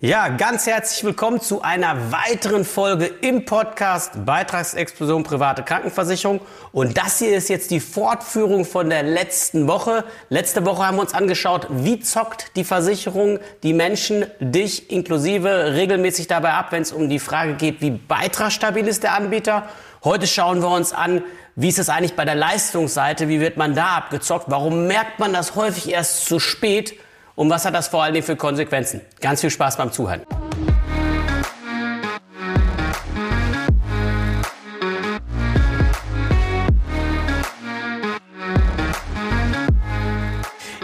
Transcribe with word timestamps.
Ja, 0.00 0.28
ganz 0.28 0.64
herzlich 0.68 1.02
willkommen 1.02 1.40
zu 1.40 1.62
einer 1.62 2.12
weiteren 2.12 2.64
Folge 2.64 3.06
im 3.06 3.44
Podcast 3.44 4.24
Beitragsexplosion 4.24 5.24
private 5.24 5.64
Krankenversicherung. 5.64 6.40
Und 6.70 6.96
das 6.96 7.18
hier 7.18 7.36
ist 7.36 7.48
jetzt 7.48 7.72
die 7.72 7.80
Fortführung 7.80 8.64
von 8.64 8.90
der 8.90 9.02
letzten 9.02 9.66
Woche. 9.66 10.04
Letzte 10.28 10.64
Woche 10.64 10.86
haben 10.86 10.98
wir 10.98 11.00
uns 11.00 11.14
angeschaut, 11.14 11.66
wie 11.68 11.98
zockt 11.98 12.54
die 12.54 12.62
Versicherung 12.62 13.40
die 13.64 13.72
Menschen, 13.72 14.26
dich 14.38 14.92
inklusive, 14.92 15.74
regelmäßig 15.74 16.28
dabei 16.28 16.52
ab, 16.52 16.70
wenn 16.70 16.82
es 16.82 16.92
um 16.92 17.08
die 17.08 17.18
Frage 17.18 17.54
geht, 17.54 17.80
wie 17.80 17.90
beitragsstabil 17.90 18.86
ist 18.86 19.02
der 19.02 19.14
Anbieter. 19.14 19.64
Heute 20.04 20.28
schauen 20.28 20.62
wir 20.62 20.70
uns 20.70 20.92
an, 20.92 21.24
wie 21.56 21.70
ist 21.70 21.80
es 21.80 21.88
eigentlich 21.88 22.14
bei 22.14 22.24
der 22.24 22.36
Leistungsseite, 22.36 23.26
wie 23.26 23.40
wird 23.40 23.56
man 23.56 23.74
da 23.74 23.96
abgezockt, 23.96 24.44
warum 24.46 24.86
merkt 24.86 25.18
man 25.18 25.32
das 25.32 25.56
häufig 25.56 25.90
erst 25.90 26.26
zu 26.26 26.38
spät 26.38 26.94
und 27.38 27.48
was 27.50 27.64
hat 27.64 27.72
das 27.72 27.86
vor 27.86 28.02
allen 28.02 28.14
Dingen 28.14 28.26
für 28.26 28.34
Konsequenzen? 28.34 29.00
Ganz 29.20 29.40
viel 29.40 29.50
Spaß 29.50 29.76
beim 29.76 29.92
Zuhören. 29.92 30.22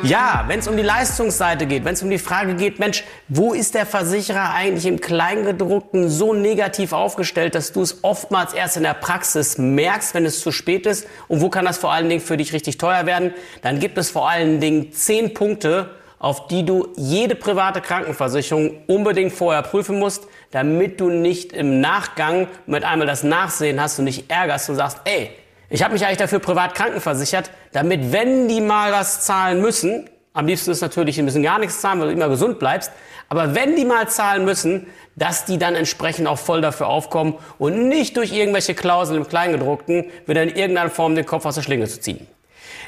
Ja, 0.05 0.45
wenn 0.47 0.61
es 0.61 0.69
um 0.69 0.77
die 0.77 0.83
Leistungsseite 0.85 1.67
geht, 1.67 1.85
wenn 1.85 1.95
es 1.95 2.03
um 2.05 2.11
die 2.11 2.19
Frage 2.19 2.55
geht, 2.55 2.79
Mensch, 2.79 3.03
wo 3.27 3.53
ist 3.53 3.75
der 3.75 3.85
Versicherer 3.85 4.55
eigentlich 4.55 4.87
im 4.87 5.01
Kleingedruckten 5.01 6.09
so 6.09 6.35
negativ 6.35 6.93
aufgestellt, 6.93 7.57
dass 7.57 7.73
du 7.73 7.83
es 7.83 8.05
oftmals 8.05 8.53
erst 8.53 8.77
in 8.77 8.85
der 8.85 8.95
Praxis 8.95 9.59
merkst, 9.59 10.15
wenn 10.15 10.25
es 10.25 10.41
zu 10.41 10.53
spät 10.53 10.87
ist 10.87 11.09
und 11.27 11.41
wo 11.41 11.49
kann 11.49 11.65
das 11.65 11.79
vor 11.79 11.91
allen 11.91 12.09
Dingen 12.09 12.21
für 12.21 12.37
dich 12.37 12.53
richtig 12.53 12.79
teuer 12.79 13.07
werden, 13.07 13.33
dann 13.63 13.81
gibt 13.81 13.99
es 13.99 14.11
vor 14.11 14.29
allen 14.29 14.61
Dingen 14.61 14.93
zehn 14.93 15.35
Punkte, 15.35 15.91
auf 16.19 16.47
die 16.49 16.65
du 16.65 16.89
jede 16.97 17.35
private 17.35 17.81
Krankenversicherung 17.81 18.83
unbedingt 18.87 19.33
vorher 19.33 19.63
prüfen 19.63 19.99
musst, 19.99 20.27
damit 20.51 21.01
du 21.01 21.11
nicht 21.11 21.53
im 21.53 21.81
Nachgang 21.81 22.49
mit 22.67 22.85
einmal 22.85 23.07
das 23.07 23.23
Nachsehen 23.23 23.81
hast 23.81 23.99
und 23.99 24.05
nicht 24.05 24.31
ärgerst 24.31 24.71
und 24.71 24.77
sagst, 24.77 25.01
ey, 25.05 25.31
ich 25.71 25.83
habe 25.83 25.95
mich 25.95 26.05
eigentlich 26.05 26.19
dafür 26.19 26.39
privat 26.39 26.75
krankenversichert, 26.75 27.51
damit 27.73 28.13
wenn 28.13 28.49
die 28.49 28.61
mal 28.61 28.93
was 28.93 29.25
zahlen 29.25 29.61
müssen, 29.61 30.09
am 30.33 30.47
liebsten 30.47 30.73
ist 30.73 30.81
natürlich, 30.81 31.15
die 31.15 31.23
müssen 31.23 31.43
gar 31.43 31.59
nichts 31.59 31.81
zahlen, 31.81 32.01
weil 32.01 32.09
du 32.09 32.13
immer 32.13 32.29
gesund 32.29 32.59
bleibst, 32.59 32.91
aber 33.29 33.55
wenn 33.55 33.77
die 33.77 33.85
mal 33.85 34.09
zahlen 34.09 34.45
müssen, 34.45 34.87
dass 35.17 35.45
die 35.45 35.59
dann 35.59 35.75
entsprechend 35.75 36.27
auch 36.27 36.39
voll 36.39 36.61
dafür 36.61 36.89
aufkommen 36.89 37.35
und 37.59 37.89
nicht 37.89 38.17
durch 38.17 38.33
irgendwelche 38.33 38.75
Klauseln 38.75 39.21
im 39.21 39.29
Kleingedruckten 39.29 40.07
wieder 40.27 40.43
in 40.43 40.51
irgendeiner 40.51 40.91
Form 40.91 41.15
den 41.15 41.25
Kopf 41.25 41.47
aus 41.47 41.55
der 41.55 41.63
Schlinge 41.63 41.87
zu 41.87 42.01
ziehen. 42.01 42.27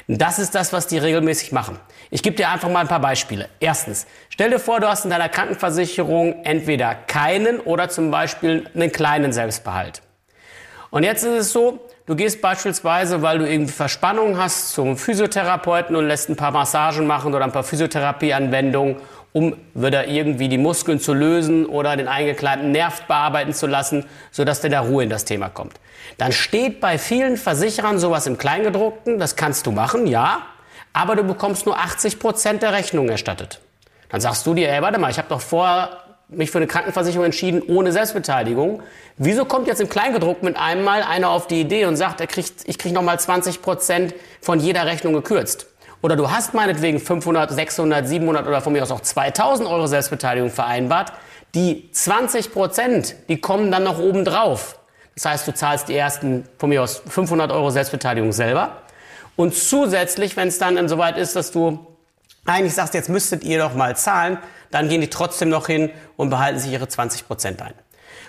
Das 0.07 0.39
ist 0.39 0.55
das, 0.55 0.73
was 0.73 0.87
die 0.87 0.97
regelmäßig 0.97 1.51
machen. 1.51 1.79
Ich 2.09 2.23
gebe 2.23 2.35
dir 2.35 2.49
einfach 2.49 2.69
mal 2.69 2.81
ein 2.81 2.87
paar 2.87 3.01
Beispiele. 3.01 3.49
Erstens, 3.59 4.07
stell 4.29 4.49
dir 4.49 4.59
vor, 4.59 4.79
du 4.79 4.87
hast 4.87 5.03
in 5.03 5.11
deiner 5.11 5.29
Krankenversicherung 5.29 6.43
entweder 6.43 6.95
keinen 6.95 7.59
oder 7.59 7.89
zum 7.89 8.11
Beispiel 8.11 8.69
einen 8.73 8.91
kleinen 8.91 9.33
Selbstbehalt. 9.33 10.01
Und 10.89 11.03
jetzt 11.03 11.23
ist 11.23 11.33
es 11.33 11.51
so, 11.51 11.85
du 12.05 12.15
gehst 12.15 12.41
beispielsweise, 12.41 13.21
weil 13.21 13.39
du 13.39 13.49
irgendwie 13.49 13.73
Verspannung 13.73 14.37
hast, 14.37 14.69
zum 14.69 14.97
Physiotherapeuten 14.97 15.95
und 15.95 16.07
lässt 16.07 16.29
ein 16.29 16.37
paar 16.37 16.51
Massagen 16.51 17.05
machen 17.05 17.33
oder 17.33 17.43
ein 17.43 17.51
paar 17.51 17.63
Physiotherapieanwendungen 17.63 18.95
um 19.37 19.55
wieder 19.75 20.07
irgendwie 20.07 20.49
die 20.49 20.57
Muskeln 20.57 20.99
zu 20.99 21.13
lösen 21.13 21.67
oder 21.67 21.95
den 21.95 22.07
eingeklemmten 22.07 22.71
Nerv 22.71 23.03
bearbeiten 23.03 23.53
zu 23.53 23.67
lassen, 23.67 24.03
sodass 24.31 24.61
der 24.61 24.71
da 24.71 24.79
Ruhe 24.79 25.03
in 25.03 25.11
das 25.11 25.25
Thema 25.25 25.47
kommt. 25.47 25.75
Dann 26.17 26.31
steht 26.31 26.79
bei 26.79 26.97
vielen 26.97 27.37
Versicherern 27.37 27.99
sowas 27.99 28.25
im 28.25 28.39
Kleingedruckten, 28.39 29.19
das 29.19 29.35
kannst 29.35 29.67
du 29.67 29.71
machen, 29.71 30.07
ja, 30.07 30.41
aber 30.91 31.15
du 31.15 31.23
bekommst 31.23 31.67
nur 31.67 31.77
80 31.77 32.17
Prozent 32.17 32.63
der 32.63 32.73
Rechnung 32.73 33.09
erstattet. 33.09 33.61
Dann 34.09 34.21
sagst 34.21 34.47
du 34.47 34.55
dir, 34.55 34.71
ey, 34.71 34.81
warte 34.81 34.99
mal, 34.99 35.11
ich 35.11 35.19
habe 35.19 35.29
doch 35.29 35.41
vorher 35.41 35.99
mich 36.29 36.49
für 36.49 36.57
eine 36.57 36.65
Krankenversicherung 36.65 37.25
entschieden 37.25 37.61
ohne 37.61 37.91
Selbstbeteiligung. 37.91 38.81
Wieso 39.17 39.45
kommt 39.45 39.67
jetzt 39.67 39.81
im 39.81 39.87
Kleingedruckten 39.87 40.47
mit 40.47 40.57
einem 40.57 40.83
Mal 40.83 41.03
einer 41.03 41.29
auf 41.29 41.45
die 41.45 41.61
Idee 41.61 41.85
und 41.85 41.95
sagt, 41.95 42.21
er 42.21 42.27
kriegt, 42.27 42.67
ich 42.67 42.79
kriege 42.79 42.95
nochmal 42.95 43.19
20 43.19 43.61
Prozent 43.61 44.15
von 44.41 44.59
jeder 44.59 44.87
Rechnung 44.87 45.13
gekürzt? 45.13 45.67
Oder 46.01 46.15
du 46.15 46.29
hast 46.29 46.53
meinetwegen 46.53 46.99
500, 46.99 47.51
600, 47.51 48.07
700 48.07 48.47
oder 48.47 48.61
von 48.61 48.73
mir 48.73 48.83
aus 48.83 48.91
auch 48.91 49.01
2000 49.01 49.67
Euro 49.67 49.87
Selbstbeteiligung 49.87 50.49
vereinbart. 50.49 51.13
Die 51.55 51.89
20 51.91 52.51
Prozent, 52.53 53.15
die 53.29 53.39
kommen 53.41 53.71
dann 53.71 53.83
noch 53.83 53.97
oben 53.99 54.23
drauf. 54.23 54.77
Das 55.15 55.25
heißt, 55.25 55.47
du 55.47 55.53
zahlst 55.53 55.89
die 55.89 55.95
ersten 55.95 56.47
von 56.59 56.69
mir 56.69 56.83
aus 56.83 57.01
500 57.07 57.51
Euro 57.51 57.71
Selbstbeteiligung 57.71 58.31
selber. 58.31 58.83
Und 59.35 59.55
zusätzlich, 59.55 60.37
wenn 60.37 60.47
es 60.47 60.59
dann 60.59 60.87
soweit 60.87 61.17
ist, 61.17 61.35
dass 61.35 61.51
du 61.51 61.87
eigentlich 62.45 62.75
sagst, 62.75 62.93
jetzt 62.93 63.09
müsstet 63.09 63.43
ihr 63.43 63.59
doch 63.59 63.73
mal 63.73 63.95
zahlen, 63.95 64.37
dann 64.71 64.89
gehen 64.89 65.01
die 65.01 65.09
trotzdem 65.09 65.49
noch 65.49 65.67
hin 65.67 65.91
und 66.15 66.29
behalten 66.29 66.59
sich 66.59 66.71
ihre 66.71 66.87
20 66.87 67.27
Prozent 67.27 67.61
ein. 67.61 67.73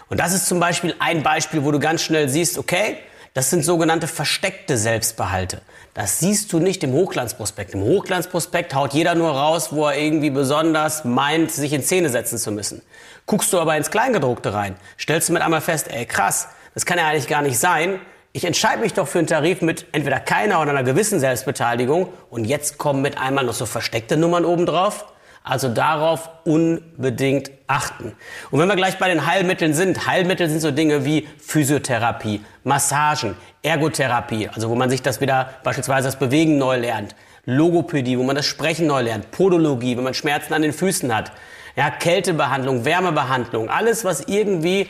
Und 0.09 0.19
das 0.21 0.33
ist 0.33 0.47
zum 0.47 0.61
Beispiel 0.61 0.95
ein 0.99 1.23
Beispiel, 1.23 1.65
wo 1.65 1.71
du 1.71 1.79
ganz 1.79 2.03
schnell 2.03 2.29
siehst, 2.29 2.59
okay, 2.59 2.99
das 3.39 3.51
sind 3.51 3.65
sogenannte 3.65 4.09
versteckte 4.09 4.77
Selbstbehalte. 4.77 5.61
Das 5.95 6.19
siehst 6.19 6.53
du 6.53 6.59
nicht 6.59 6.83
im 6.83 6.91
Hochglanzprospekt. 6.91 7.73
Im 7.73 7.83
Hochglanzprospekt 7.83 8.75
haut 8.75 8.95
jeder 8.95 9.15
nur 9.15 9.31
raus, 9.31 9.69
wo 9.71 9.87
er 9.87 9.97
irgendwie 9.97 10.31
besonders 10.31 11.05
meint, 11.05 11.53
sich 11.53 11.73
in 11.73 11.85
Szene 11.85 12.09
setzen 12.09 12.37
zu 12.37 12.51
müssen. 12.51 12.83
Guckst 13.27 13.53
du 13.53 13.61
aber 13.61 13.77
ins 13.77 13.93
Kleingedruckte 13.93 14.55
rein, 14.55 14.75
stellst 14.99 15.29
du 15.29 15.35
mit 15.35 15.43
einmal 15.43 15.61
fest, 15.61 15.87
ey 15.89 16.05
krass, 16.05 16.49
das 16.75 16.85
kann 16.85 16.99
ja 16.99 17.07
eigentlich 17.07 17.29
gar 17.29 17.43
nicht 17.43 17.61
sein. 17.61 18.01
Ich 18.33 18.45
entscheide 18.45 18.81
mich 18.81 18.95
doch 18.95 19.07
für 19.07 19.19
einen 19.19 19.29
Tarif 19.29 19.63
mit 19.63 19.87
entweder 19.93 20.19
keiner 20.19 20.61
oder 20.61 20.71
einer 20.71 20.83
gewissen 20.83 21.21
Selbstbeteiligung 21.21 22.09
und 22.31 22.45
jetzt 22.45 22.77
kommen 22.77 23.03
mit 23.03 23.19
einmal 23.19 23.45
noch 23.45 23.55
so 23.55 23.67
versteckte 23.67 24.17
Nummern 24.17 24.45
obendrauf. 24.45 25.05
Also 25.49 25.69
darauf 25.69 26.29
unbedingt 26.45 27.51
achten. 27.67 28.13
Und 28.51 28.61
wenn 28.61 28.69
wir 28.69 28.77
gleich 28.77 28.99
bei 28.99 29.09
den 29.09 29.27
Heilmitteln 29.27 29.73
sind, 29.73 30.07
Heilmittel 30.07 30.49
sind 30.49 30.61
so 30.61 30.71
Dinge 30.71 31.07
wie 31.07 31.27
Physiotherapie, 31.39 32.43
Massagen, 32.65 33.35
Ergotherapie, 33.63 34.49
also 34.53 34.69
wo 34.69 34.75
man 34.75 34.91
sich 34.91 35.01
das 35.01 35.21
wieder 35.23 35.55
beispielsweise 35.65 36.09
das 36.09 36.17
Bewegen 36.17 36.59
neu 36.59 36.77
lernt, 36.77 37.17
Logopädie, 37.47 38.19
wo 38.19 38.25
man 38.25 38.37
das 38.37 38.45
Sprechen 38.45 38.87
neu 38.87 39.01
lernt, 39.01 39.31
Podologie, 39.31 39.97
wenn 39.97 40.05
man 40.05 40.13
Schmerzen 40.15 40.53
an 40.53 40.61
den 40.61 40.75
Füßen 40.75 41.15
hat, 41.15 41.33
ja, 41.77 41.91
Kältebehandlung, 41.91 42.85
Wärmebehandlung, 42.85 43.71
alles 43.71 44.05
was 44.05 44.21
irgendwie 44.29 44.89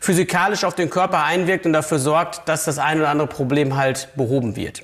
physikalisch 0.00 0.64
auf 0.64 0.74
den 0.74 0.90
Körper 0.90 1.22
einwirkt 1.24 1.64
und 1.64 1.72
dafür 1.72 2.00
sorgt, 2.00 2.48
dass 2.48 2.64
das 2.64 2.78
ein 2.78 2.98
oder 2.98 3.10
andere 3.10 3.28
Problem 3.28 3.76
halt 3.76 4.08
behoben 4.16 4.56
wird. 4.56 4.82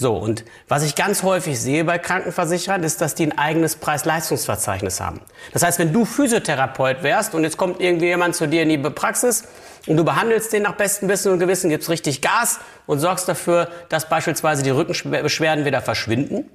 So, 0.00 0.16
und 0.16 0.46
was 0.66 0.82
ich 0.82 0.94
ganz 0.94 1.22
häufig 1.24 1.60
sehe 1.60 1.84
bei 1.84 1.98
Krankenversicherern, 1.98 2.82
ist, 2.84 3.02
dass 3.02 3.14
die 3.14 3.26
ein 3.26 3.36
eigenes 3.36 3.76
Preis-Leistungsverzeichnis 3.76 4.98
haben. 4.98 5.20
Das 5.52 5.62
heißt, 5.62 5.78
wenn 5.78 5.92
du 5.92 6.06
Physiotherapeut 6.06 7.02
wärst 7.02 7.34
und 7.34 7.44
jetzt 7.44 7.58
kommt 7.58 7.82
irgendwie 7.82 8.06
jemand 8.06 8.34
zu 8.34 8.48
dir 8.48 8.62
in 8.62 8.70
die 8.70 8.78
Praxis 8.78 9.44
und 9.86 9.98
du 9.98 10.04
behandelst 10.04 10.54
den 10.54 10.62
nach 10.62 10.76
bestem 10.76 11.10
Wissen 11.10 11.30
und 11.30 11.38
Gewissen, 11.38 11.68
gibst 11.68 11.90
richtig 11.90 12.22
Gas 12.22 12.60
und 12.86 12.98
sorgst 12.98 13.28
dafür, 13.28 13.68
dass 13.90 14.08
beispielsweise 14.08 14.62
die 14.62 14.70
Rückenbeschwerden 14.70 15.66
wieder 15.66 15.82
verschwinden, 15.82 16.48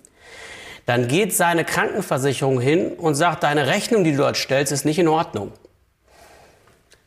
dann 0.87 1.07
geht 1.07 1.35
seine 1.35 1.65
Krankenversicherung 1.65 2.59
hin 2.59 2.93
und 2.93 3.13
sagt, 3.13 3.43
deine 3.43 3.67
Rechnung, 3.67 4.03
die 4.03 4.13
du 4.13 4.17
dort 4.17 4.37
stellst, 4.37 4.71
ist 4.71 4.85
nicht 4.85 4.97
in 4.97 5.07
Ordnung. 5.07 5.51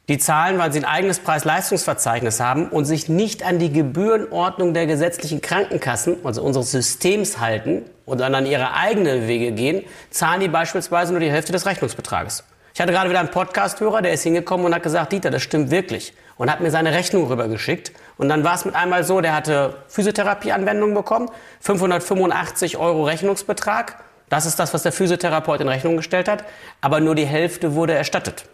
Die 0.08 0.16
zahlen, 0.16 0.58
weil 0.58 0.72
sie 0.72 0.78
ein 0.78 0.86
eigenes 0.86 1.18
Preis-Leistungsverzeichnis 1.18 2.40
haben 2.40 2.68
und 2.68 2.86
sich 2.86 3.10
nicht 3.10 3.42
an 3.42 3.58
die 3.58 3.70
Gebührenordnung 3.70 4.72
der 4.72 4.86
gesetzlichen 4.86 5.42
Krankenkassen, 5.42 6.16
also 6.24 6.42
unseres 6.42 6.70
Systems 6.70 7.40
halten 7.40 7.82
und 8.06 8.18
dann 8.18 8.34
an 8.34 8.46
ihre 8.46 8.72
eigenen 8.72 9.28
Wege 9.28 9.52
gehen, 9.52 9.84
zahlen 10.10 10.40
die 10.40 10.48
beispielsweise 10.48 11.12
nur 11.12 11.20
die 11.20 11.30
Hälfte 11.30 11.52
des 11.52 11.66
Rechnungsbetrages. 11.66 12.42
Ich 12.72 12.80
hatte 12.80 12.92
gerade 12.92 13.10
wieder 13.10 13.20
einen 13.20 13.30
Podcast-Hörer, 13.30 14.00
der 14.00 14.12
ist 14.14 14.22
hingekommen 14.22 14.64
und 14.64 14.74
hat 14.74 14.82
gesagt, 14.82 15.12
Dieter, 15.12 15.30
das 15.30 15.42
stimmt 15.42 15.70
wirklich. 15.70 16.14
Und 16.36 16.50
hat 16.50 16.60
mir 16.60 16.70
seine 16.70 16.92
Rechnung 16.92 17.26
rübergeschickt. 17.26 17.92
Und 18.16 18.30
dann 18.30 18.44
war 18.44 18.54
es 18.54 18.64
mit 18.64 18.76
einmal 18.76 19.04
so, 19.04 19.20
der 19.20 19.34
hatte 19.34 19.74
Physiotherapieanwendungen 19.88 20.94
bekommen, 20.94 21.28
585 21.60 22.78
Euro 22.78 23.04
Rechnungsbetrag. 23.04 23.96
Das 24.28 24.46
ist 24.46 24.58
das, 24.58 24.72
was 24.72 24.84
der 24.84 24.92
Physiotherapeut 24.92 25.60
in 25.60 25.68
Rechnung 25.68 25.96
gestellt 25.96 26.28
hat. 26.28 26.44
Aber 26.80 27.00
nur 27.00 27.14
die 27.14 27.26
Hälfte 27.26 27.74
wurde 27.74 27.94
erstattet. 27.94 28.44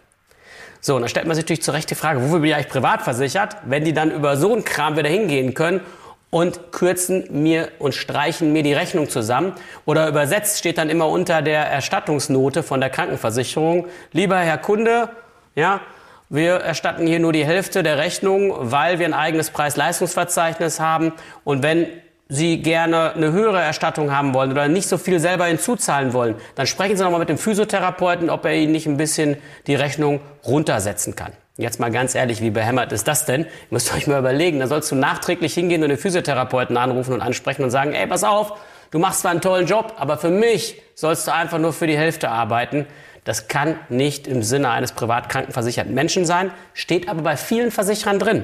So, 0.85 0.93
und 0.93 1.01
dann 1.01 1.09
stellt 1.09 1.25
man 1.25 1.33
sich 1.33 1.45
natürlich 1.45 1.63
zu 1.63 1.71
Recht 1.71 1.89
die 1.89 1.95
Frage, 1.95 2.21
wofür 2.21 2.41
bin 2.41 2.49
ich 2.51 2.53
eigentlich 2.55 2.69
privat 2.69 3.01
versichert, 3.01 3.57
wenn 3.65 3.83
die 3.83 3.93
dann 3.93 4.11
über 4.11 4.37
so 4.37 4.53
einen 4.53 4.63
Kram 4.63 4.95
wieder 4.95 5.09
hingehen 5.09 5.55
können 5.55 5.81
und 6.29 6.71
kürzen 6.71 7.23
mir 7.31 7.69
und 7.79 7.95
streichen 7.95 8.53
mir 8.53 8.61
die 8.61 8.75
Rechnung 8.75 9.09
zusammen. 9.09 9.53
Oder 9.85 10.07
übersetzt 10.07 10.59
steht 10.59 10.77
dann 10.77 10.91
immer 10.91 11.07
unter 11.09 11.41
der 11.41 11.65
Erstattungsnote 11.65 12.61
von 12.61 12.81
der 12.81 12.91
Krankenversicherung, 12.91 13.87
lieber 14.11 14.37
Herr 14.37 14.59
Kunde, 14.59 15.09
ja, 15.55 15.81
wir 16.29 16.57
erstatten 16.57 17.07
hier 17.07 17.19
nur 17.19 17.33
die 17.33 17.45
Hälfte 17.45 17.81
der 17.81 17.97
Rechnung, 17.97 18.53
weil 18.55 18.99
wir 18.99 19.07
ein 19.07 19.15
eigenes 19.15 19.49
Preis-Leistungsverzeichnis 19.49 20.79
haben. 20.79 21.13
Und 21.43 21.63
wenn 21.63 21.87
Sie 22.27 22.61
gerne 22.63 23.13
eine 23.13 23.31
höhere 23.31 23.61
Erstattung 23.61 24.11
haben 24.11 24.33
wollen 24.33 24.51
oder 24.51 24.67
nicht 24.67 24.87
so 24.89 24.97
viel 24.97 25.19
selber 25.19 25.45
hinzuzahlen 25.45 26.13
wollen, 26.13 26.35
dann 26.55 26.65
sprechen 26.65 26.97
Sie 26.97 27.03
nochmal 27.03 27.19
mit 27.19 27.29
dem 27.29 27.37
Physiotherapeuten, 27.37 28.31
ob 28.31 28.45
er 28.45 28.55
Ihnen 28.55 28.71
nicht 28.71 28.87
ein 28.87 28.97
bisschen 28.97 29.37
die 29.67 29.75
Rechnung 29.75 30.21
runtersetzen 30.43 31.15
kann. 31.15 31.33
Jetzt 31.57 31.79
mal 31.79 31.91
ganz 31.91 32.15
ehrlich, 32.15 32.41
wie 32.41 32.49
behämmert 32.49 32.91
ist 32.91 33.07
das 33.07 33.25
denn? 33.25 33.41
Ihr 33.41 33.47
müsst 33.69 33.93
euch 33.93 34.07
mal 34.07 34.19
überlegen, 34.19 34.59
da 34.59 34.67
sollst 34.67 34.91
du 34.91 34.95
nachträglich 34.95 35.53
hingehen 35.53 35.83
und 35.83 35.89
den 35.89 35.99
Physiotherapeuten 35.99 36.75
anrufen 36.75 37.13
und 37.13 37.21
ansprechen 37.21 37.63
und 37.63 37.69
sagen, 37.69 37.93
ey, 37.93 38.07
pass 38.07 38.23
auf, 38.23 38.53
du 38.89 38.97
machst 38.97 39.21
zwar 39.21 39.31
einen 39.31 39.41
tollen 39.41 39.67
Job, 39.67 39.93
aber 39.97 40.17
für 40.17 40.31
mich 40.31 40.81
sollst 40.95 41.27
du 41.27 41.33
einfach 41.33 41.59
nur 41.59 41.73
für 41.73 41.87
die 41.87 41.97
Hälfte 41.97 42.29
arbeiten. 42.29 42.87
Das 43.23 43.47
kann 43.47 43.79
nicht 43.89 44.27
im 44.27 44.41
Sinne 44.43 44.71
eines 44.71 44.91
privat 44.91 45.29
krankenversicherten 45.29 45.93
Menschen 45.93 46.25
sein, 46.25 46.51
steht 46.73 47.07
aber 47.07 47.21
bei 47.21 47.37
vielen 47.37 47.71
Versicherern 47.71 48.19
drin. 48.19 48.43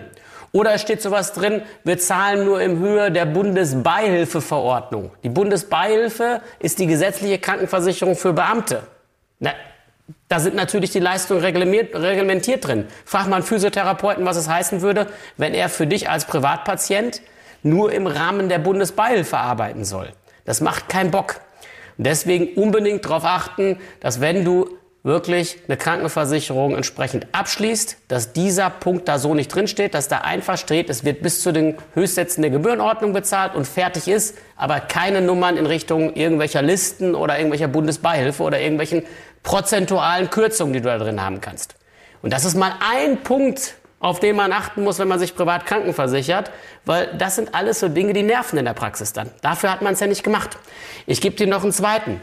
Oder 0.54 0.74
es 0.74 0.82
steht 0.82 1.02
sowas 1.02 1.34
drin, 1.34 1.62
wir 1.84 1.98
zahlen 1.98 2.46
nur 2.46 2.62
im 2.62 2.80
Höhe 2.80 3.12
der 3.12 3.26
Bundesbeihilfeverordnung. 3.26 5.12
Die 5.24 5.30
Bundesbeihilfe 5.30 6.42
ist 6.60 6.80
die 6.80 6.88
gesetzliche 6.88 7.40
Krankenversicherung 7.40 8.16
für 8.16 8.34
Beamte. 8.34 8.84
Na, 9.40 9.52
da 10.28 10.40
sind 10.40 10.56
natürlich 10.56 10.92
die 10.92 11.00
Leistungen 11.00 11.42
reglementiert 11.42 12.68
drin. 12.68 12.88
Frag 13.06 13.28
mal 13.28 13.38
einen 13.38 13.46
Physiotherapeuten, 13.46 14.26
was 14.26 14.36
es 14.36 14.50
heißen 14.50 14.82
würde, 14.82 15.08
wenn 15.38 15.54
er 15.54 15.70
für 15.70 15.88
dich 15.88 16.10
als 16.10 16.26
Privatpatient 16.26 17.22
nur 17.64 17.94
im 17.94 18.08
Rahmen 18.08 18.50
der 18.50 18.60
Bundesbeihilfe 18.60 19.38
arbeiten 19.38 19.86
soll. 19.86 20.10
Das 20.44 20.60
macht 20.60 20.90
keinen 20.90 21.12
Bock. 21.12 21.40
Deswegen 21.98 22.62
unbedingt 22.62 23.06
darauf 23.06 23.24
achten, 23.24 23.80
dass 24.00 24.20
wenn 24.20 24.44
du 24.44 24.78
wirklich 25.04 25.58
eine 25.68 25.78
Krankenversicherung 25.78 26.76
entsprechend 26.76 27.28
abschließt, 27.32 27.98
dass 28.08 28.34
dieser 28.34 28.70
Punkt 28.70 29.08
da 29.08 29.18
so 29.18 29.34
nicht 29.34 29.54
drinsteht, 29.54 29.96
dass 29.96 30.08
da 30.08 30.20
einfach 30.20 30.58
steht, 30.58 30.90
es 30.92 31.04
wird 31.04 31.24
bis 31.24 31.42
zu 31.42 31.52
den 31.52 31.76
Höchstsätzen 31.96 32.44
der 32.44 32.52
Gebührenordnung 32.52 33.12
bezahlt 33.12 33.56
und 33.56 33.66
fertig 33.66 34.08
ist, 34.08 34.38
aber 34.56 34.80
keine 34.80 35.22
Nummern 35.22 35.58
in 35.58 35.66
Richtung 35.66 36.14
irgendwelcher 36.14 36.62
Listen 36.62 37.16
oder 37.16 37.38
irgendwelcher 37.38 37.68
Bundesbeihilfe 37.68 38.44
oder 38.44 38.60
irgendwelchen 38.60 39.04
prozentualen 39.42 40.30
Kürzungen, 40.30 40.74
die 40.74 40.82
du 40.82 40.90
da 40.90 41.00
drin 41.00 41.22
haben 41.22 41.42
kannst. 41.42 41.76
Und 42.22 42.32
das 42.32 42.46
ist 42.46 42.56
mal 42.56 42.74
ein 42.94 43.24
Punkt, 43.24 43.76
auf 44.00 44.20
den 44.20 44.36
man 44.36 44.52
achten 44.52 44.84
muss, 44.84 45.00
wenn 45.00 45.08
man 45.08 45.20
sich 45.20 45.36
privat 45.36 45.66
krankenversichert, 45.66 46.52
weil 46.86 47.08
das 47.18 47.36
sind 47.36 47.56
alles 47.56 47.80
so 47.80 47.88
Dinge, 47.88 48.14
die 48.14 48.24
nerven 48.24 48.58
in 48.58 48.66
der 48.66 48.74
Praxis 48.74 49.14
dann. 49.14 49.32
Dafür 49.42 49.72
hat 49.72 49.82
man 49.82 49.94
es 49.94 50.00
ja 50.00 50.08
nicht 50.08 50.24
gemacht. 50.24 50.58
Ich 51.08 51.22
gebe 51.22 51.36
dir 51.36 51.48
noch 51.48 51.64
einen 51.64 51.72
zweiten. 51.72 52.22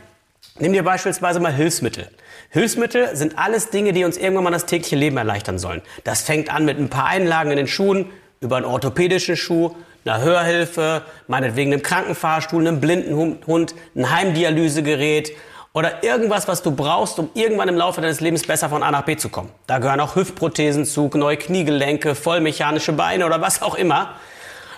Nimm 0.59 0.73
dir 0.73 0.83
beispielsweise 0.83 1.39
mal 1.41 1.53
Hilfsmittel. 1.53 2.09
Hilfsmittel 2.51 3.15
sind 3.15 3.39
alles 3.39 3.71
Dinge, 3.71 3.93
die 3.93 4.05
uns 4.05 4.17
irgendwann 4.17 4.45
mal 4.45 4.51
das 4.51 4.67
tägliche 4.67 4.97
Leben 4.97 5.17
erleichtern 5.17 5.59
sollen. 5.59 5.83
Das 6.05 6.23
fängt 6.23 6.53
an 6.53 6.65
mit 6.65 6.79
ein 6.79 6.89
paar 6.89 7.07
Einlagen 7.07 7.51
in 7.51 7.57
den 7.57 7.69
Schuhen, 7.69 8.11
über 8.41 8.57
einen 8.57 8.67
orthopädischen 8.67 9.37
Schuh, 9.37 9.75
einer 10.05 10.21
Hörhilfe, 10.21 11.03
meinetwegen 11.27 11.73
einem 11.73 11.83
Krankenfahrstuhl, 11.83 12.67
einem 12.67 12.81
blinden 12.81 13.41
Hund, 13.47 13.75
ein 13.95 14.11
Heimdialysegerät 14.11 15.33
oder 15.75 16.03
irgendwas, 16.03 16.49
was 16.49 16.63
du 16.63 16.73
brauchst, 16.73 17.19
um 17.19 17.31
irgendwann 17.35 17.69
im 17.69 17.77
Laufe 17.77 18.01
deines 18.01 18.21
Lebens 18.21 18.47
besser 18.47 18.69
von 18.69 18.83
A 18.83 18.91
nach 18.91 19.03
B 19.03 19.17
zu 19.17 19.29
kommen. 19.29 19.51
Da 19.67 19.79
gehören 19.79 20.01
auch 20.01 20.17
Hüftprothesen 20.17 20.87
zu, 20.87 21.11
neue 21.15 21.37
Kniegelenke, 21.37 22.15
vollmechanische 22.15 22.93
Beine 22.93 23.27
oder 23.27 23.41
was 23.41 23.63
auch 23.63 23.75
immer. 23.75 24.15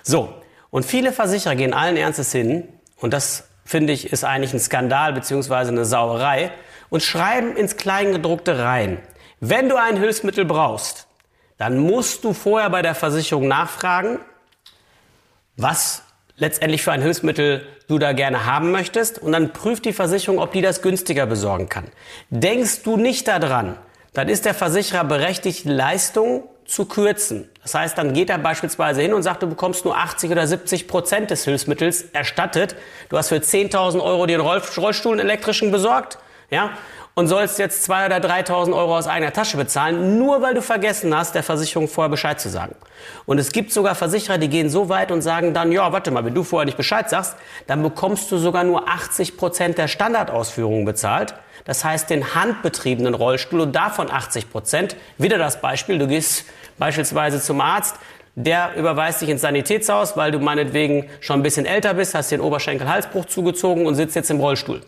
So. 0.02 0.34
Und 0.70 0.84
viele 0.84 1.12
Versicherer 1.12 1.56
gehen 1.56 1.74
allen 1.74 1.96
Ernstes 1.96 2.32
hin, 2.32 2.68
und 3.00 3.14
das 3.14 3.44
finde 3.64 3.92
ich 3.92 4.12
ist 4.12 4.24
eigentlich 4.24 4.52
ein 4.52 4.60
Skandal 4.60 5.12
beziehungsweise 5.12 5.70
eine 5.70 5.84
Sauerei, 5.84 6.52
und 6.90 7.02
schreiben 7.02 7.56
ins 7.56 7.76
Kleingedruckte 7.76 8.58
rein. 8.58 8.98
Wenn 9.38 9.68
du 9.68 9.76
ein 9.76 9.96
Hilfsmittel 9.96 10.44
brauchst, 10.44 11.06
dann 11.56 11.78
musst 11.78 12.24
du 12.24 12.32
vorher 12.34 12.68
bei 12.68 12.82
der 12.82 12.94
Versicherung 12.94 13.48
nachfragen, 13.48 14.18
was 15.56 16.02
letztendlich 16.36 16.82
für 16.82 16.92
ein 16.92 17.02
Hilfsmittel 17.02 17.66
du 17.86 17.98
da 17.98 18.12
gerne 18.12 18.46
haben 18.46 18.70
möchtest 18.70 19.18
und 19.18 19.32
dann 19.32 19.52
prüft 19.52 19.84
die 19.84 19.92
Versicherung, 19.92 20.38
ob 20.38 20.52
die 20.52 20.62
das 20.62 20.82
günstiger 20.82 21.26
besorgen 21.26 21.68
kann. 21.68 21.86
Denkst 22.30 22.82
du 22.82 22.96
nicht 22.96 23.28
daran, 23.28 23.76
dann 24.12 24.28
ist 24.28 24.44
der 24.44 24.54
Versicherer 24.54 25.04
berechtigt, 25.04 25.64
Leistung 25.64 26.44
zu 26.70 26.84
kürzen. 26.87 27.49
Das 27.62 27.75
heißt, 27.75 27.99
dann 27.99 28.12
geht 28.12 28.31
er 28.31 28.38
beispielsweise 28.38 29.02
hin 29.02 29.12
und 29.12 29.22
sagt, 29.22 29.43
du 29.43 29.49
bekommst 29.49 29.84
nur 29.84 29.96
80 29.96 30.31
oder 30.31 30.46
70 30.46 30.88
Prozent 30.88 31.31
des 31.31 31.44
Hilfsmittels 31.44 32.02
erstattet. 32.12 32.76
Du 33.08 33.19
hast 33.19 33.28
für 33.28 33.37
10.000 33.37 34.02
Euro 34.02 34.26
den 34.26 34.40
Rollstuhl 34.40 35.19
elektrischen 35.20 35.70
besorgt 35.70 36.19
ja, 36.50 36.70
und 37.20 37.26
sollst 37.26 37.58
jetzt 37.58 37.88
2.000 37.90 38.06
oder 38.06 38.17
3.000 38.17 38.75
Euro 38.75 38.96
aus 38.96 39.06
eigener 39.06 39.31
Tasche 39.31 39.58
bezahlen, 39.58 40.19
nur 40.19 40.40
weil 40.40 40.55
du 40.55 40.62
vergessen 40.62 41.14
hast, 41.14 41.34
der 41.34 41.43
Versicherung 41.43 41.87
vorher 41.87 42.08
Bescheid 42.08 42.40
zu 42.40 42.49
sagen. 42.49 42.75
Und 43.26 43.38
es 43.38 43.52
gibt 43.52 43.72
sogar 43.72 43.94
Versicherer, 43.94 44.38
die 44.38 44.49
gehen 44.49 44.70
so 44.70 44.88
weit 44.88 45.12
und 45.12 45.20
sagen 45.20 45.52
dann, 45.52 45.70
ja, 45.70 45.93
warte 45.93 46.11
mal, 46.11 46.25
wenn 46.25 46.34
du 46.34 46.44
vorher 46.44 46.64
nicht 46.64 46.78
Bescheid 46.78 47.11
sagst, 47.11 47.37
dann 47.67 47.82
bekommst 47.82 48.32
du 48.32 48.38
sogar 48.38 48.64
nur 48.64 48.88
80 48.88 49.37
Prozent 49.37 49.76
der 49.76 49.87
Standardausführungen 49.87 50.87
bezahlt. 50.87 51.34
Das 51.67 51.84
heißt, 51.84 52.08
den 52.08 52.34
handbetriebenen 52.34 53.12
Rollstuhl 53.12 53.61
und 53.61 53.76
davon 53.76 54.11
80 54.11 54.50
Prozent. 54.50 54.96
Wieder 55.19 55.37
das 55.37 55.61
Beispiel, 55.61 55.99
du 55.99 56.06
gehst 56.06 56.46
beispielsweise 56.78 57.38
zum 57.38 57.61
Arzt, 57.61 57.96
der 58.34 58.76
überweist 58.76 59.20
dich 59.20 59.28
ins 59.28 59.43
Sanitätshaus, 59.43 60.17
weil 60.17 60.31
du 60.31 60.38
meinetwegen 60.38 61.11
schon 61.20 61.40
ein 61.40 61.43
bisschen 61.43 61.67
älter 61.67 61.93
bist, 61.93 62.14
hast 62.14 62.31
den 62.31 62.40
Oberschenkel-Halsbruch 62.40 63.26
zugezogen 63.26 63.84
und 63.84 63.94
sitzt 63.94 64.17
jetzt 64.17 64.31
im 64.31 64.40
Rollstuhl. 64.40 64.81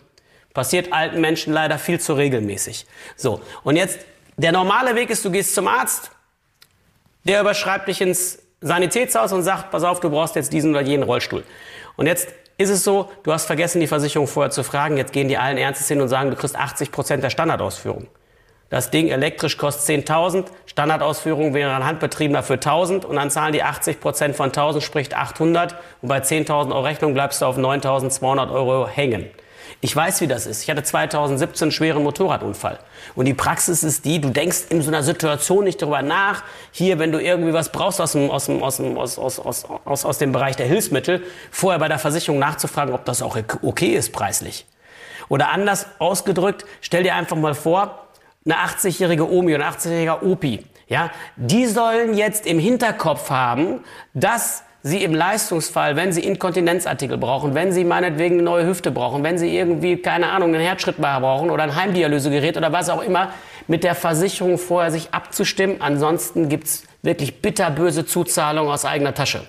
Passiert 0.53 0.93
alten 0.93 1.19
Menschen 1.19 1.53
leider 1.53 1.79
viel 1.79 1.99
zu 1.99 2.13
regelmäßig. 2.13 2.85
So. 3.15 3.41
Und 3.63 3.75
jetzt, 3.75 3.99
der 4.37 4.51
normale 4.51 4.95
Weg 4.95 5.09
ist, 5.09 5.25
du 5.25 5.31
gehst 5.31 5.55
zum 5.55 5.67
Arzt, 5.67 6.11
der 7.23 7.41
überschreibt 7.41 7.87
dich 7.87 8.01
ins 8.01 8.39
Sanitätshaus 8.61 9.33
und 9.33 9.43
sagt, 9.43 9.71
pass 9.71 9.83
auf, 9.83 9.99
du 9.99 10.09
brauchst 10.09 10.35
jetzt 10.35 10.53
diesen 10.53 10.71
oder 10.71 10.81
jenen 10.81 11.03
Rollstuhl. 11.03 11.43
Und 11.95 12.07
jetzt 12.07 12.29
ist 12.57 12.69
es 12.69 12.83
so, 12.83 13.11
du 13.23 13.31
hast 13.31 13.45
vergessen, 13.45 13.79
die 13.79 13.87
Versicherung 13.87 14.27
vorher 14.27 14.51
zu 14.51 14.63
fragen, 14.63 14.97
jetzt 14.97 15.11
gehen 15.11 15.27
die 15.27 15.37
allen 15.37 15.57
Ernstes 15.57 15.87
hin 15.87 16.01
und 16.01 16.07
sagen, 16.07 16.29
du 16.29 16.35
kriegst 16.35 16.55
80 16.55 16.91
Prozent 16.91 17.23
der 17.23 17.29
Standardausführung. 17.29 18.07
Das 18.69 18.89
Ding 18.89 19.09
elektrisch 19.09 19.57
kostet 19.57 20.07
10.000, 20.07 20.45
Standardausführung 20.65 21.53
wäre 21.53 21.75
ein 21.75 21.85
Handbetriebener 21.85 22.41
für 22.41 22.55
1.000 22.55 23.05
und 23.05 23.15
dann 23.17 23.29
zahlen 23.29 23.53
die 23.53 23.61
80 23.61 23.99
Prozent 23.99 24.35
von 24.35 24.51
1.000, 24.51 24.81
sprich 24.81 25.15
800 25.15 25.75
und 26.01 26.09
bei 26.09 26.19
10.000 26.19 26.69
Euro 26.71 26.81
Rechnung 26.81 27.13
bleibst 27.13 27.41
du 27.41 27.45
auf 27.45 27.57
9.200 27.57 28.51
Euro 28.51 28.87
hängen. 28.87 29.29
Ich 29.81 29.95
weiß, 29.95 30.21
wie 30.21 30.27
das 30.27 30.45
ist. 30.45 30.63
Ich 30.63 30.69
hatte 30.69 30.83
2017 30.83 31.65
einen 31.65 31.71
schweren 31.71 32.03
Motorradunfall. 32.03 32.79
Und 33.15 33.25
die 33.25 33.33
Praxis 33.33 33.83
ist 33.83 34.05
die, 34.05 34.19
du 34.21 34.29
denkst 34.29 34.65
in 34.69 34.81
so 34.81 34.89
einer 34.89 35.03
Situation 35.03 35.63
nicht 35.63 35.81
darüber 35.81 36.01
nach. 36.01 36.43
Hier, 36.71 36.99
wenn 36.99 37.11
du 37.11 37.21
irgendwie 37.21 37.53
was 37.53 37.71
brauchst 37.71 37.99
aus 37.99 38.13
dem, 38.13 38.29
aus 38.29 38.45
dem, 38.45 38.63
aus 38.63 38.77
dem, 38.77 38.97
aus, 38.97 39.17
aus, 39.17 39.39
aus, 39.39 39.65
aus, 39.85 40.05
aus 40.05 40.17
dem 40.17 40.31
Bereich 40.31 40.55
der 40.55 40.67
Hilfsmittel, 40.67 41.23
vorher 41.51 41.79
bei 41.79 41.87
der 41.87 41.99
Versicherung 41.99 42.39
nachzufragen, 42.39 42.93
ob 42.93 43.05
das 43.05 43.21
auch 43.21 43.37
okay 43.61 43.93
ist 43.93 44.13
preislich. 44.13 44.65
Oder 45.29 45.49
anders 45.49 45.87
ausgedrückt, 45.99 46.65
stell 46.81 47.03
dir 47.03 47.15
einfach 47.15 47.37
mal 47.37 47.55
vor, 47.55 48.07
eine 48.45 48.55
80-jährige 48.55 49.29
Omi 49.29 49.55
oder 49.55 49.67
ein 49.67 49.73
80-jähriger 49.73 50.21
Opi, 50.23 50.65
ja, 50.87 51.11
die 51.37 51.65
sollen 51.65 52.15
jetzt 52.15 52.45
im 52.45 52.59
Hinterkopf 52.59 53.29
haben, 53.29 53.83
dass 54.13 54.63
Sie 54.85 55.01
im 55.01 55.15
Leistungsfall, 55.15 55.95
wenn 55.95 56.11
Sie 56.11 56.21
Inkontinenzartikel 56.21 57.17
brauchen, 57.17 57.55
wenn 57.55 57.71
Sie 57.71 57.85
meinetwegen 57.85 58.35
eine 58.35 58.43
neue 58.43 58.67
Hüfte 58.67 58.91
brauchen, 58.91 59.23
wenn 59.23 59.37
Sie 59.37 59.55
irgendwie, 59.55 59.95
keine 59.95 60.29
Ahnung, 60.29 60.53
einen 60.53 60.63
Herzschrittmacher 60.63 61.21
brauchen 61.21 61.51
oder 61.51 61.63
ein 61.63 61.73
Heimdialysegerät 61.73 62.57
oder 62.57 62.73
was 62.73 62.89
auch 62.89 63.01
immer, 63.01 63.29
mit 63.67 63.85
der 63.85 63.95
Versicherung 63.95 64.57
vorher 64.57 64.91
sich 64.91 65.13
abzustimmen. 65.13 65.77
Ansonsten 65.79 66.49
gibt's 66.49 66.83
wirklich 67.01 67.41
bitterböse 67.41 68.05
Zuzahlungen 68.05 68.73
aus 68.73 68.83
eigener 68.83 69.13
Tasche. 69.13 69.45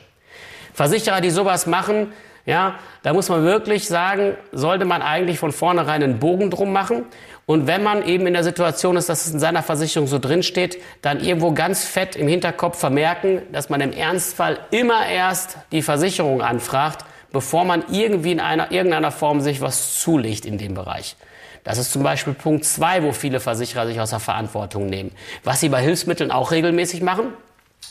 Versicherer, 0.72 1.20
die 1.20 1.30
sowas 1.30 1.66
machen, 1.66 2.12
ja, 2.46 2.74
da 3.02 3.12
muss 3.12 3.28
man 3.28 3.42
wirklich 3.42 3.88
sagen, 3.88 4.36
sollte 4.52 4.84
man 4.84 5.02
eigentlich 5.02 5.38
von 5.38 5.50
vornherein 5.50 6.02
einen 6.02 6.18
Bogen 6.20 6.50
drum 6.50 6.72
machen. 6.72 7.06
Und 7.46 7.66
wenn 7.66 7.82
man 7.82 8.06
eben 8.06 8.26
in 8.26 8.32
der 8.32 8.44
Situation 8.44 8.96
ist, 8.96 9.08
dass 9.08 9.26
es 9.26 9.32
in 9.32 9.38
seiner 9.38 9.62
Versicherung 9.62 10.06
so 10.06 10.18
drinsteht, 10.18 10.80
dann 11.02 11.20
irgendwo 11.20 11.52
ganz 11.52 11.84
fett 11.84 12.16
im 12.16 12.26
Hinterkopf 12.26 12.78
vermerken, 12.78 13.42
dass 13.52 13.68
man 13.68 13.80
im 13.82 13.92
Ernstfall 13.92 14.58
immer 14.70 15.06
erst 15.06 15.58
die 15.70 15.82
Versicherung 15.82 16.40
anfragt, 16.40 17.04
bevor 17.32 17.64
man 17.64 17.84
irgendwie 17.90 18.32
in 18.32 18.40
einer, 18.40 18.72
irgendeiner 18.72 19.10
Form 19.10 19.40
sich 19.42 19.60
was 19.60 20.00
zulegt 20.00 20.46
in 20.46 20.56
dem 20.56 20.74
Bereich. 20.74 21.16
Das 21.64 21.78
ist 21.78 21.92
zum 21.92 22.02
Beispiel 22.02 22.34
Punkt 22.34 22.64
zwei, 22.64 23.02
wo 23.02 23.12
viele 23.12 23.40
Versicherer 23.40 23.86
sich 23.86 24.00
aus 24.00 24.10
der 24.10 24.20
Verantwortung 24.20 24.86
nehmen. 24.86 25.12
Was 25.42 25.60
sie 25.60 25.68
bei 25.68 25.82
Hilfsmitteln 25.82 26.30
auch 26.30 26.50
regelmäßig 26.50 27.02
machen, 27.02 27.32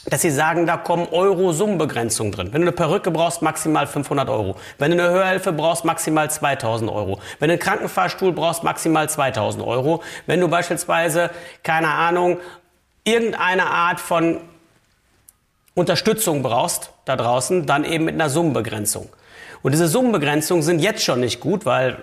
dass 0.06 0.22
sie 0.22 0.32
sagen, 0.32 0.66
da 0.66 0.78
kommen 0.78 1.08
Euro-Summenbegrenzungen 1.10 2.34
drin. 2.34 2.50
Wenn 2.52 2.62
du 2.62 2.68
eine 2.68 2.76
Perücke 2.76 3.10
brauchst, 3.10 3.42
maximal 3.42 3.88
500 3.88 4.30
Euro. 4.30 4.56
Wenn 4.78 4.92
du 4.92 5.02
eine 5.02 5.14
Hörhilfe 5.14 5.54
brauchst, 5.54 5.86
maximal 5.86 6.30
2000 6.30 6.92
Euro. 6.92 7.20
Wenn 7.40 7.48
du 7.48 7.54
einen 7.54 7.62
Krankenfahrstuhl 7.62 8.34
brauchst, 8.34 8.64
maximal 8.64 9.10
2000 9.10 9.66
Euro. 9.66 10.04
Wenn 10.26 10.42
du 10.42 10.50
beispielsweise, 10.50 11.30
keine 11.64 11.90
Ahnung, 11.90 12.40
irgendeine 13.06 13.68
Art 13.68 14.00
von 14.00 14.42
Unterstützung 15.74 16.44
brauchst 16.44 16.92
da 17.06 17.16
draußen, 17.16 17.66
dann 17.66 17.86
eben 17.86 18.06
mit 18.06 18.16
einer 18.16 18.30
Summenbegrenzung. 18.30 19.10
Und 19.62 19.72
diese 19.72 19.88
Summenbegrenzungen 19.88 20.64
sind 20.64 20.80
jetzt 20.80 21.04
schon 21.04 21.22
nicht 21.22 21.40
gut, 21.40 21.66
weil 21.66 21.98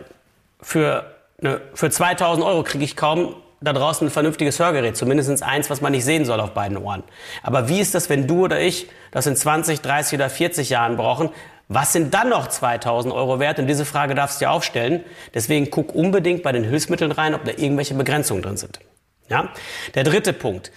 für, 0.61 1.05
eine, 1.41 1.61
für 1.75 1.91
2000 1.91 2.45
Euro 2.45 2.63
kriege 2.63 2.85
ich 2.85 2.97
kaum 2.97 3.37
da 3.61 3.73
draußen 3.73 4.07
ein 4.07 4.11
vernünftiges 4.11 4.59
Hörgerät, 4.59 4.97
zumindest 4.97 5.43
eins, 5.43 5.69
was 5.69 5.81
man 5.81 5.93
nicht 5.93 6.05
sehen 6.05 6.25
soll 6.25 6.41
auf 6.41 6.53
beiden 6.53 6.77
Ohren. 6.79 7.03
Aber 7.43 7.69
wie 7.69 7.81
ist 7.81 7.95
das, 7.95 8.09
wenn 8.09 8.27
du 8.27 8.45
oder 8.45 8.61
ich 8.61 8.89
das 9.11 9.27
in 9.27 9.37
20, 9.37 9.83
30 9.83 10.19
oder 10.19 10.31
40 10.31 10.71
Jahren 10.71 10.97
brauchen? 10.97 11.31
Was 11.69 11.93
sind 11.93 12.15
dann 12.15 12.31
noch 12.31 12.49
2000 12.49 13.15
Euro 13.15 13.39
wert? 13.39 13.59
Und 13.59 13.67
diese 13.67 13.85
Frage 13.85 14.15
darfst 14.15 14.41
du 14.41 14.47
dir 14.47 14.51
aufstellen. 14.51 15.05
Deswegen 15.35 15.71
guck 15.71 15.95
unbedingt 15.95 16.43
bei 16.43 16.53
den 16.53 16.65
Hilfsmitteln 16.65 17.13
rein, 17.13 17.35
ob 17.35 17.45
da 17.45 17.53
irgendwelche 17.53 17.95
Begrenzungen 17.95 18.43
drin 18.43 18.57
sind. 18.57 18.81
Ja? 19.29 19.51
Der 19.95 20.05
dritte 20.05 20.33
Punkt, 20.33 20.73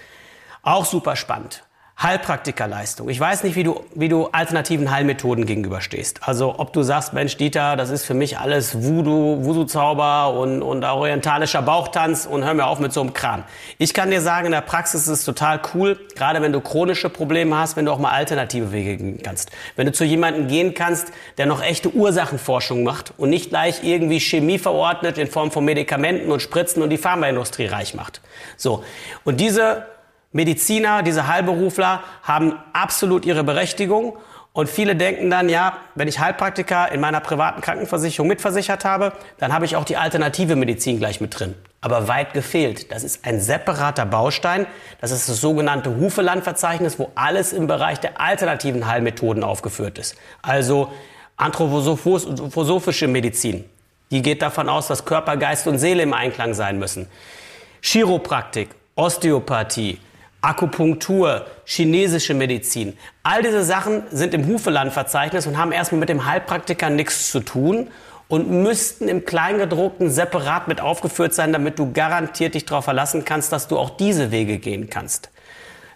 auch 0.62 0.86
super 0.86 1.16
spannend. 1.16 1.63
Heilpraktikerleistung. 2.02 3.08
Ich 3.08 3.20
weiß 3.20 3.44
nicht, 3.44 3.56
wie 3.56 3.64
du, 3.64 3.82
wie 3.94 4.10
du 4.10 4.28
alternativen 4.32 4.92
Heilmethoden 4.92 5.46
gegenüberstehst. 5.46 6.28
Also 6.28 6.56
ob 6.58 6.74
du 6.74 6.82
sagst, 6.82 7.14
Mensch, 7.14 7.38
Dieter, 7.38 7.78
das 7.78 7.92
ist 7.92 8.04
für 8.04 8.16
mich 8.16 8.40
alles 8.40 8.84
Voodoo, 8.84 9.46
Voodoo-Zauber 9.46 10.34
und, 10.34 10.64
und 10.64 10.84
orientalischer 10.84 11.62
Bauchtanz 11.62 12.26
und 12.26 12.44
hör 12.44 12.56
mir 12.56 12.66
auf 12.66 12.80
mit 12.80 12.92
so 12.92 13.02
einem 13.02 13.14
Kram. 13.14 13.44
Ich 13.78 13.94
kann 13.94 14.10
dir 14.10 14.22
sagen, 14.22 14.48
in 14.48 14.52
der 14.52 14.62
Praxis 14.62 15.04
ist 15.04 15.20
es 15.20 15.24
total 15.24 15.62
cool, 15.74 15.98
gerade 16.16 16.42
wenn 16.42 16.52
du 16.52 16.62
chronische 16.62 17.10
Probleme 17.10 17.58
hast, 17.58 17.78
wenn 17.78 17.86
du 17.86 17.92
auch 17.92 18.00
mal 18.00 18.12
alternative 18.12 18.72
Wege 18.74 18.98
gehen 18.98 19.22
kannst. 19.24 19.52
Wenn 19.76 19.86
du 19.86 19.94
zu 19.94 20.04
jemandem 20.04 20.48
gehen 20.48 20.74
kannst, 20.74 21.08
der 21.38 21.46
noch 21.46 21.62
echte 21.62 21.94
Ursachenforschung 21.94 22.84
macht 22.84 23.14
und 23.18 23.30
nicht 23.30 23.50
gleich 23.50 23.84
irgendwie 23.84 24.20
Chemie 24.20 24.58
verordnet 24.58 25.18
in 25.18 25.28
Form 25.28 25.52
von 25.52 25.64
Medikamenten 25.64 26.32
und 26.32 26.42
Spritzen 26.42 26.82
und 26.82 26.90
die 26.90 26.98
Pharmaindustrie 26.98 27.68
reich 27.68 27.94
macht. 27.94 28.20
So. 28.58 28.84
Und 29.24 29.40
diese 29.40 29.86
Mediziner, 30.34 31.04
diese 31.04 31.28
Heilberufler 31.28 32.04
haben 32.24 32.60
absolut 32.74 33.26
ihre 33.26 33.44
Berechtigung. 33.44 34.18
Und 34.52 34.70
viele 34.70 34.96
denken 34.96 35.32
dann, 35.32 35.50
ja, 35.50 35.78
wenn 35.96 36.08
ich 36.08 36.20
Heilpraktiker 36.20 36.92
in 36.92 37.00
meiner 37.00 37.22
privaten 37.22 37.62
Krankenversicherung 37.62 38.28
mitversichert 38.28 38.86
habe, 38.86 39.14
dann 39.40 39.52
habe 39.52 39.66
ich 39.66 39.76
auch 39.76 39.84
die 39.84 39.98
alternative 39.98 40.56
Medizin 40.56 41.00
gleich 41.00 41.22
mit 41.22 41.40
drin. 41.40 41.56
Aber 41.82 42.08
weit 42.08 42.34
gefehlt. 42.34 42.92
Das 42.92 43.04
ist 43.04 43.26
ein 43.26 43.42
separater 43.42 44.06
Baustein. 44.06 44.68
Das 45.02 45.12
ist 45.12 45.28
das 45.28 45.42
sogenannte 45.42 45.96
Hufelandverzeichnis, 45.98 47.00
wo 47.00 47.12
alles 47.16 47.52
im 47.52 47.66
Bereich 47.68 48.00
der 48.00 48.22
alternativen 48.22 48.88
Heilmethoden 48.88 49.44
aufgeführt 49.44 49.98
ist. 49.98 50.16
Also 50.42 50.92
anthroposophische 51.36 53.08
Medizin. 53.08 53.66
Die 54.12 54.22
geht 54.22 54.44
davon 54.44 54.70
aus, 54.70 54.88
dass 54.88 55.06
Körper, 55.06 55.38
Geist 55.38 55.68
und 55.68 55.80
Seele 55.80 56.04
im 56.04 56.14
Einklang 56.14 56.54
sein 56.54 56.78
müssen. 56.78 57.08
Chiropraktik, 57.82 58.70
Osteopathie, 58.96 60.00
Akupunktur, 60.44 61.46
chinesische 61.64 62.34
Medizin. 62.34 62.98
All 63.24 63.42
diese 63.42 63.64
Sachen 63.64 64.04
sind 64.12 64.34
im 64.34 64.46
Hufelandverzeichnis 64.46 65.48
und 65.48 65.58
haben 65.58 65.72
erstmal 65.72 66.00
mit 66.00 66.10
dem 66.10 66.26
Heilpraktiker 66.26 66.90
nichts 66.90 67.32
zu 67.32 67.40
tun 67.40 67.88
und 68.28 68.52
müssten 68.52 69.08
im 69.08 69.24
Kleingedruckten 69.24 70.12
separat 70.12 70.68
mit 70.68 70.82
aufgeführt 70.82 71.34
sein, 71.34 71.54
damit 71.54 71.80
du 71.80 71.94
garantiert 71.94 72.56
dich 72.56 72.66
darauf 72.66 72.84
verlassen 72.84 73.24
kannst, 73.24 73.54
dass 73.54 73.70
du 73.70 73.78
auch 73.78 73.92
diese 73.92 74.32
Wege 74.32 74.58
gehen 74.58 74.90
kannst. 74.90 75.30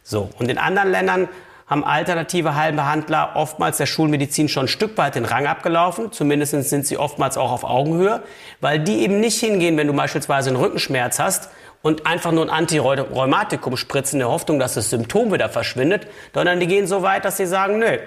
So. 0.01 0.29
Und 0.39 0.49
in 0.49 0.57
anderen 0.57 0.91
Ländern 0.91 1.27
haben 1.67 1.83
alternative 1.83 2.55
Heilbehandler 2.55 3.31
oftmals 3.35 3.75
der 3.75 3.85
Schulmedizin 3.85 4.47
schon 4.47 4.65
ein 4.65 4.69
Stück 4.69 4.97
weit 4.97 5.15
den 5.15 5.25
Rang 5.25 5.45
abgelaufen. 5.45 6.13
Zumindest 6.13 6.51
sind 6.51 6.87
sie 6.87 6.97
oftmals 6.97 7.35
auch 7.35 7.51
auf 7.51 7.65
Augenhöhe, 7.65 8.23
weil 8.61 8.79
die 8.79 8.99
eben 9.01 9.19
nicht 9.19 9.41
hingehen, 9.41 9.75
wenn 9.75 9.87
du 9.87 9.93
beispielsweise 9.93 10.49
einen 10.49 10.57
Rückenschmerz 10.57 11.19
hast 11.19 11.49
und 11.81 12.05
einfach 12.05 12.31
nur 12.31 12.43
ein 12.43 12.49
Antirheumatikum 12.49 13.77
spritzen 13.77 14.17
in 14.17 14.19
der 14.19 14.29
Hoffnung, 14.29 14.59
dass 14.59 14.73
das 14.73 14.89
Symptom 14.89 15.31
wieder 15.31 15.49
verschwindet, 15.49 16.07
sondern 16.33 16.59
die 16.59 16.67
gehen 16.67 16.87
so 16.87 17.01
weit, 17.01 17.25
dass 17.25 17.37
sie 17.37 17.45
sagen, 17.45 17.79
nö, 17.79 17.97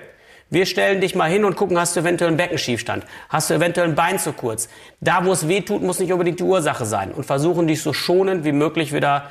wir 0.53 0.67
stellen 0.67 1.01
dich 1.01 1.15
mal 1.15 1.31
hin 1.31 1.45
und 1.45 1.55
gucken, 1.55 1.79
hast 1.79 1.95
du 1.95 2.01
eventuell 2.01 2.29
einen 2.29 2.37
Beckenschiefstand? 2.37 3.05
Hast 3.29 3.51
du 3.51 3.55
eventuell 3.55 3.87
ein 3.89 3.95
Bein 3.95 4.19
zu 4.19 4.33
kurz? 4.33 4.69
Da, 5.01 5.25
wo 5.25 5.33
es 5.33 5.47
weh 5.47 5.61
tut, 5.61 5.83
muss 5.83 6.01
nicht 6.01 6.13
unbedingt 6.13 6.41
die 6.41 6.45
Ursache 6.45 6.85
sein 6.85 7.13
und 7.13 7.25
versuchen 7.25 7.69
dich 7.69 7.83
so 7.83 7.93
schonend 7.93 8.45
wie 8.45 8.51
möglich 8.51 8.93
wieder 8.93 9.31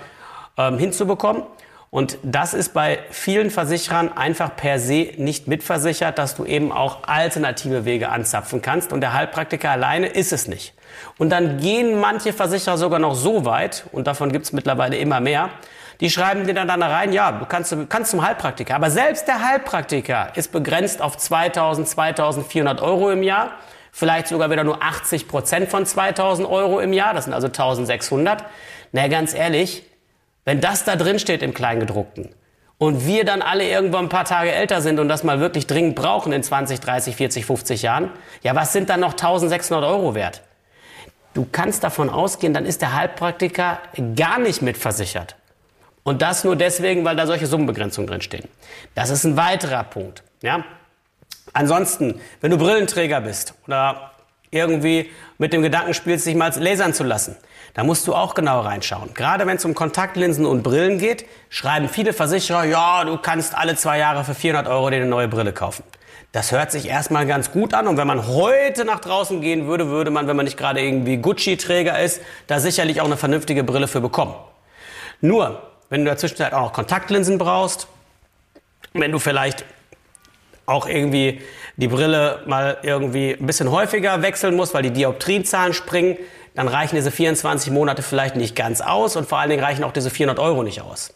ähm, 0.57 0.77
hinzubekommen. 0.77 1.43
Und 1.91 2.19
das 2.23 2.53
ist 2.53 2.73
bei 2.73 2.99
vielen 3.09 3.49
Versicherern 3.49 4.15
einfach 4.15 4.55
per 4.55 4.79
se 4.79 5.09
nicht 5.17 5.47
mitversichert, 5.47 6.17
dass 6.17 6.35
du 6.35 6.45
eben 6.45 6.71
auch 6.71 7.03
alternative 7.03 7.83
Wege 7.83 8.09
anzapfen 8.09 8.61
kannst. 8.61 8.93
Und 8.93 9.01
der 9.01 9.13
Heilpraktiker 9.13 9.71
alleine 9.71 10.07
ist 10.07 10.31
es 10.31 10.47
nicht. 10.47 10.73
Und 11.17 11.29
dann 11.29 11.57
gehen 11.57 11.99
manche 11.99 12.33
Versicherer 12.33 12.77
sogar 12.77 12.99
noch 12.99 13.15
so 13.15 13.45
weit, 13.45 13.85
und 13.91 14.07
davon 14.07 14.31
gibt 14.31 14.45
es 14.45 14.53
mittlerweile 14.53 14.97
immer 14.97 15.19
mehr, 15.19 15.49
die 15.99 16.09
schreiben 16.09 16.47
dir 16.47 16.53
dann, 16.53 16.67
dann 16.67 16.81
rein, 16.81 17.11
ja, 17.11 17.31
du 17.31 17.45
kannst, 17.45 17.75
kannst 17.89 18.11
zum 18.11 18.25
Heilpraktiker. 18.25 18.75
Aber 18.75 18.89
selbst 18.89 19.27
der 19.27 19.43
Heilpraktiker 19.45 20.31
ist 20.35 20.51
begrenzt 20.51 21.01
auf 21.01 21.17
2000, 21.17 21.87
2400 21.87 22.81
Euro 22.81 23.11
im 23.11 23.21
Jahr. 23.21 23.51
Vielleicht 23.91 24.27
sogar 24.27 24.49
wieder 24.49 24.63
nur 24.63 24.81
80 24.81 25.27
Prozent 25.27 25.69
von 25.69 25.85
2000 25.85 26.47
Euro 26.47 26.79
im 26.79 26.93
Jahr. 26.93 27.13
Das 27.13 27.25
sind 27.25 27.33
also 27.33 27.47
1600. 27.47 28.45
Na, 28.93 29.07
ganz 29.09 29.33
ehrlich, 29.33 29.83
wenn 30.45 30.61
das 30.61 30.85
da 30.85 30.95
drin 30.95 31.19
steht 31.19 31.43
im 31.43 31.53
Kleingedruckten 31.53 32.29
und 32.77 33.05
wir 33.05 33.25
dann 33.25 33.41
alle 33.41 33.67
irgendwann 33.67 34.05
ein 34.05 34.09
paar 34.09 34.25
Tage 34.25 34.51
älter 34.51 34.81
sind 34.81 34.99
und 34.99 35.09
das 35.09 35.23
mal 35.23 35.41
wirklich 35.41 35.67
dringend 35.67 35.95
brauchen 35.95 36.31
in 36.31 36.41
20, 36.41 36.79
30, 36.79 37.15
40, 37.17 37.45
50 37.45 37.81
Jahren, 37.81 38.09
ja, 38.41 38.55
was 38.55 38.71
sind 38.71 38.89
dann 38.89 39.01
noch 39.01 39.11
1600 39.11 39.83
Euro 39.83 40.15
wert? 40.15 40.41
Du 41.33 41.47
kannst 41.51 41.83
davon 41.83 42.09
ausgehen, 42.09 42.53
dann 42.53 42.65
ist 42.65 42.81
der 42.81 42.93
Heilpraktiker 42.95 43.79
gar 44.15 44.39
nicht 44.39 44.61
mitversichert. 44.61 45.35
Und 46.03 46.21
das 46.21 46.43
nur 46.43 46.55
deswegen, 46.55 47.05
weil 47.05 47.15
da 47.15 47.27
solche 47.27 47.45
Summenbegrenzungen 47.45 48.09
drinstehen. 48.09 48.47
Das 48.95 49.09
ist 49.09 49.25
ein 49.25 49.37
weiterer 49.37 49.83
Punkt. 49.83 50.23
Ja? 50.41 50.63
Ansonsten, 51.53 52.19
wenn 52.41 52.51
du 52.51 52.57
Brillenträger 52.57 53.21
bist 53.21 53.53
oder 53.67 54.11
irgendwie 54.51 55.09
mit 55.37 55.53
dem 55.53 55.61
Gedanken 55.61 55.93
spielst, 55.93 56.25
dich 56.25 56.35
mal 56.35 56.51
lasern 56.57 56.93
zu 56.93 57.03
lassen, 57.03 57.35
da 57.75 57.83
musst 57.83 58.07
du 58.07 58.15
auch 58.15 58.33
genau 58.33 58.61
reinschauen. 58.61 59.13
Gerade 59.13 59.45
wenn 59.45 59.57
es 59.57 59.65
um 59.65 59.75
Kontaktlinsen 59.75 60.45
und 60.45 60.63
Brillen 60.63 60.97
geht, 60.97 61.25
schreiben 61.49 61.87
viele 61.87 62.13
Versicherer, 62.13 62.63
ja, 62.63 63.03
du 63.05 63.17
kannst 63.17 63.55
alle 63.55 63.75
zwei 63.75 63.99
Jahre 63.99 64.23
für 64.23 64.33
400 64.33 64.67
Euro 64.67 64.89
dir 64.89 64.97
eine 64.97 65.05
neue 65.05 65.27
Brille 65.27 65.53
kaufen. 65.53 65.83
Das 66.31 66.51
hört 66.51 66.71
sich 66.71 66.87
erstmal 66.87 67.25
ganz 67.25 67.51
gut 67.51 67.73
an 67.73 67.87
und 67.87 67.97
wenn 67.97 68.05
man 68.05 68.27
heute 68.27 68.85
nach 68.85 68.99
draußen 68.99 69.41
gehen 69.41 69.65
würde, 69.65 69.87
würde 69.87 70.11
man, 70.11 70.27
wenn 70.27 70.35
man 70.35 70.45
nicht 70.45 70.57
gerade 70.57 70.79
irgendwie 70.79 71.17
Gucci-Träger 71.17 71.99
ist, 71.99 72.21
da 72.45 72.59
sicherlich 72.59 73.01
auch 73.01 73.05
eine 73.05 73.17
vernünftige 73.17 73.63
Brille 73.63 73.87
für 73.87 73.99
bekommen. 73.99 74.35
Nur, 75.21 75.63
wenn 75.89 76.05
du 76.05 76.11
dazwischen 76.11 76.43
auch 76.43 76.61
noch 76.61 76.73
Kontaktlinsen 76.73 77.39
brauchst, 77.39 77.87
wenn 78.93 79.11
du 79.11 79.17
vielleicht 79.17 79.65
auch 80.67 80.87
irgendwie 80.87 81.41
die 81.77 81.87
Brille 81.87 82.43
mal 82.45 82.77
irgendwie 82.83 83.31
ein 83.31 83.47
bisschen 83.47 83.71
häufiger 83.71 84.21
wechseln 84.21 84.55
musst, 84.55 84.75
weil 84.75 84.83
die 84.83 84.93
Dioptrienzahlen 84.93 85.73
springen, 85.73 86.17
dann 86.53 86.67
reichen 86.67 86.95
diese 86.95 87.09
24 87.09 87.71
Monate 87.71 88.03
vielleicht 88.03 88.35
nicht 88.35 88.55
ganz 88.55 88.81
aus 88.81 89.15
und 89.15 89.27
vor 89.27 89.39
allen 89.39 89.49
Dingen 89.49 89.63
reichen 89.63 89.83
auch 89.83 89.93
diese 89.93 90.11
400 90.11 90.37
Euro 90.39 90.61
nicht 90.61 90.81
aus. 90.81 91.13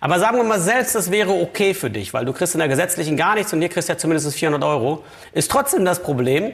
Aber 0.00 0.18
sagen 0.18 0.36
wir 0.36 0.44
mal 0.44 0.60
selbst, 0.60 0.94
das 0.94 1.10
wäre 1.10 1.30
okay 1.30 1.74
für 1.74 1.90
dich, 1.90 2.12
weil 2.12 2.24
du 2.24 2.32
kriegst 2.32 2.54
in 2.54 2.58
der 2.58 2.68
gesetzlichen 2.68 3.16
gar 3.16 3.34
nichts 3.34 3.52
und 3.52 3.60
hier 3.60 3.68
kriegst 3.68 3.88
ja 3.88 3.96
zumindest 3.96 4.34
400 4.34 4.62
Euro. 4.64 5.04
Ist 5.32 5.50
trotzdem 5.50 5.84
das 5.84 6.02
Problem, 6.02 6.52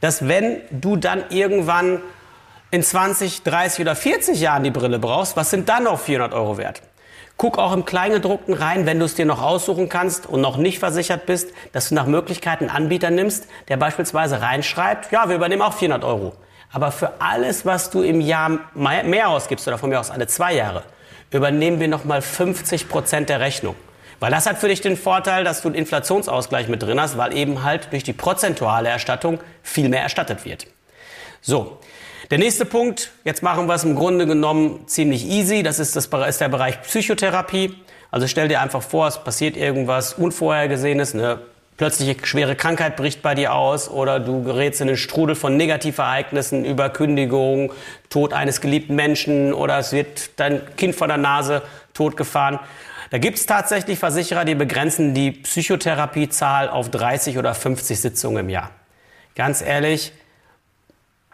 dass 0.00 0.28
wenn 0.28 0.60
du 0.70 0.96
dann 0.96 1.24
irgendwann 1.30 2.00
in 2.70 2.82
20, 2.82 3.42
30 3.42 3.80
oder 3.82 3.94
40 3.94 4.40
Jahren 4.40 4.64
die 4.64 4.70
Brille 4.70 4.98
brauchst, 4.98 5.36
was 5.36 5.50
sind 5.50 5.68
dann 5.68 5.84
noch 5.84 6.00
400 6.00 6.34
Euro 6.34 6.58
wert? 6.58 6.82
Guck 7.38 7.58
auch 7.58 7.74
im 7.74 7.84
Kleingedruckten 7.84 8.54
rein, 8.54 8.86
wenn 8.86 8.98
du 8.98 9.04
es 9.04 9.14
dir 9.14 9.26
noch 9.26 9.42
aussuchen 9.42 9.90
kannst 9.90 10.26
und 10.26 10.40
noch 10.40 10.56
nicht 10.56 10.78
versichert 10.78 11.26
bist, 11.26 11.50
dass 11.72 11.90
du 11.90 11.94
nach 11.94 12.06
Möglichkeiten 12.06 12.64
einen 12.64 12.84
Anbieter 12.84 13.10
nimmst, 13.10 13.46
der 13.68 13.76
beispielsweise 13.76 14.40
reinschreibt, 14.40 15.12
ja, 15.12 15.28
wir 15.28 15.36
übernehmen 15.36 15.62
auch 15.62 15.74
400 15.74 16.02
Euro. 16.02 16.32
Aber 16.72 16.92
für 16.92 17.20
alles, 17.20 17.66
was 17.66 17.90
du 17.90 18.02
im 18.02 18.20
Jahr 18.20 18.58
mehr 18.74 19.28
ausgibst 19.28 19.68
oder 19.68 19.78
von 19.78 19.90
mir 19.90 20.00
aus 20.00 20.10
alle 20.10 20.26
zwei 20.26 20.54
Jahre, 20.54 20.82
übernehmen 21.30 21.80
wir 21.80 21.88
nochmal 21.88 22.22
50 22.22 22.88
Prozent 22.88 23.28
der 23.28 23.40
Rechnung. 23.40 23.74
Weil 24.20 24.30
das 24.30 24.46
hat 24.46 24.58
für 24.58 24.68
dich 24.68 24.80
den 24.80 24.96
Vorteil, 24.96 25.44
dass 25.44 25.62
du 25.62 25.68
einen 25.68 25.74
Inflationsausgleich 25.74 26.68
mit 26.68 26.82
drin 26.82 27.00
hast, 27.00 27.18
weil 27.18 27.36
eben 27.36 27.62
halt 27.62 27.92
durch 27.92 28.02
die 28.02 28.14
prozentuale 28.14 28.88
Erstattung 28.88 29.40
viel 29.62 29.88
mehr 29.88 30.02
erstattet 30.02 30.44
wird. 30.44 30.66
So. 31.42 31.78
Der 32.30 32.38
nächste 32.38 32.64
Punkt, 32.64 33.12
jetzt 33.24 33.42
machen 33.44 33.68
wir 33.68 33.74
es 33.74 33.84
im 33.84 33.94
Grunde 33.94 34.26
genommen 34.26 34.88
ziemlich 34.88 35.26
easy, 35.26 35.62
das 35.62 35.78
ist, 35.78 35.94
das 35.94 36.06
ist 36.06 36.40
der 36.40 36.48
Bereich 36.48 36.82
Psychotherapie. 36.82 37.76
Also 38.10 38.26
stell 38.26 38.48
dir 38.48 38.60
einfach 38.60 38.82
vor, 38.82 39.06
es 39.06 39.22
passiert 39.22 39.56
irgendwas 39.56 40.14
Unvorhergesehenes, 40.14 41.14
eine 41.14 41.40
plötzliche 41.76 42.16
schwere 42.26 42.56
Krankheit 42.56 42.96
bricht 42.96 43.22
bei 43.22 43.34
dir 43.34 43.54
aus 43.54 43.90
oder 43.90 44.20
du 44.20 44.42
gerätst 44.42 44.80
in 44.80 44.88
einen 44.88 44.96
Strudel 44.96 45.34
von 45.34 45.56
Negativereignissen 45.56 46.64
über 46.64 46.88
Kündigung, 46.90 47.72
Tod 48.08 48.32
eines 48.32 48.60
geliebten 48.60 48.94
Menschen 48.94 49.52
oder 49.52 49.78
es 49.78 49.92
wird 49.92 50.30
dein 50.36 50.62
Kind 50.76 50.94
vor 50.94 51.06
der 51.06 51.18
Nase 51.18 51.62
totgefahren. 51.94 52.58
Da 53.10 53.18
gibt 53.18 53.38
es 53.38 53.46
tatsächlich 53.46 53.98
Versicherer, 53.98 54.44
die 54.44 54.54
begrenzen 54.54 55.14
die 55.14 55.30
Psychotherapiezahl 55.30 56.68
auf 56.68 56.90
30 56.90 57.38
oder 57.38 57.54
50 57.54 58.00
Sitzungen 58.00 58.38
im 58.38 58.48
Jahr. 58.48 58.70
Ganz 59.34 59.62
ehrlich, 59.62 60.12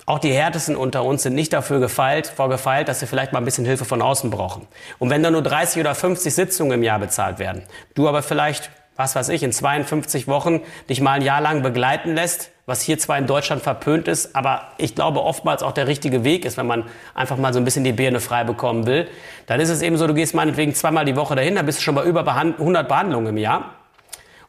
auch 0.05 0.19
die 0.19 0.33
Härtesten 0.33 0.75
unter 0.75 1.05
uns 1.05 1.23
sind 1.23 1.35
nicht 1.35 1.53
dafür 1.53 1.79
gefeilt, 1.79 2.27
vorgefeilt, 2.27 2.89
dass 2.89 3.01
sie 3.01 3.07
vielleicht 3.07 3.33
mal 3.33 3.39
ein 3.39 3.45
bisschen 3.45 3.65
Hilfe 3.65 3.85
von 3.85 4.03
außen 4.03 4.31
brauchen. 4.31 4.67
Und 4.99 5.11
wenn 5.11 5.23
da 5.23 5.31
nur 5.31 5.43
30 5.43 5.81
oder 5.81 5.95
50 5.95 6.35
Sitzungen 6.35 6.73
im 6.73 6.83
Jahr 6.83 6.99
bezahlt 6.99 7.39
werden, 7.39 7.63
du 7.95 8.09
aber 8.09 8.23
vielleicht 8.23 8.71
was 8.97 9.15
weiß 9.17 9.29
ich, 9.31 9.43
in 9.43 9.53
52 9.53 10.29
Wochen 10.29 10.61
dich 10.89 11.01
mal 11.01 11.13
ein 11.13 11.23
Jahr 11.23 11.41
lang 11.41 11.63
begleiten 11.63 12.15
lässt, 12.15 12.51
was 12.67 12.83
hier 12.83 12.99
zwar 12.99 13.19
in 13.19 13.27
Deutschland 13.27 13.63
verpönt 13.63 14.07
ist, 14.07 14.37
aber 14.37 14.69
ich 14.79 14.95
glaube 14.95 15.23
oftmals 15.23 15.63
auch 15.63 15.73
der 15.73 15.87
richtige 15.87 16.25
Weg 16.25 16.45
ist, 16.45 16.57
wenn 16.57 16.67
man 16.67 16.85
einfach 17.15 17.37
mal 17.37 17.53
so 17.53 17.59
ein 17.59 17.65
bisschen 17.65 17.85
die 17.85 17.93
Birne 17.93 18.21
frei 18.21 18.45
bekommen 18.45 18.87
will, 18.87 19.09
dann 19.47 19.61
ist 19.61 19.69
es 19.69 19.83
eben 19.83 19.97
so, 19.97 20.07
du 20.07 20.15
gehst 20.15 20.35
meinetwegen 20.35 20.75
zweimal 20.75 21.05
die 21.05 21.17
Woche 21.17 21.35
dahin, 21.35 21.55
dann 21.57 21.67
bist 21.67 21.79
du 21.79 21.83
schon 21.83 21.95
bei 21.95 22.05
über 22.05 22.27
100 22.27 22.87
Behandlungen 22.87 23.29
im 23.29 23.37
Jahr 23.39 23.75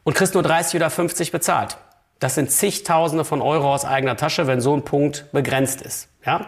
und 0.04 0.14
kriegst 0.14 0.34
nur 0.34 0.42
30 0.42 0.76
oder 0.76 0.90
50 0.90 1.32
bezahlt. 1.32 1.78
Das 2.20 2.36
sind 2.36 2.50
zigtausende 2.50 3.24
von 3.24 3.42
Euro 3.42 3.74
aus 3.74 3.84
eigener 3.84 4.16
Tasche, 4.16 4.46
wenn 4.46 4.60
so 4.60 4.74
ein 4.74 4.84
Punkt 4.84 5.26
begrenzt 5.32 5.82
ist. 5.82 6.08
Ja? 6.24 6.46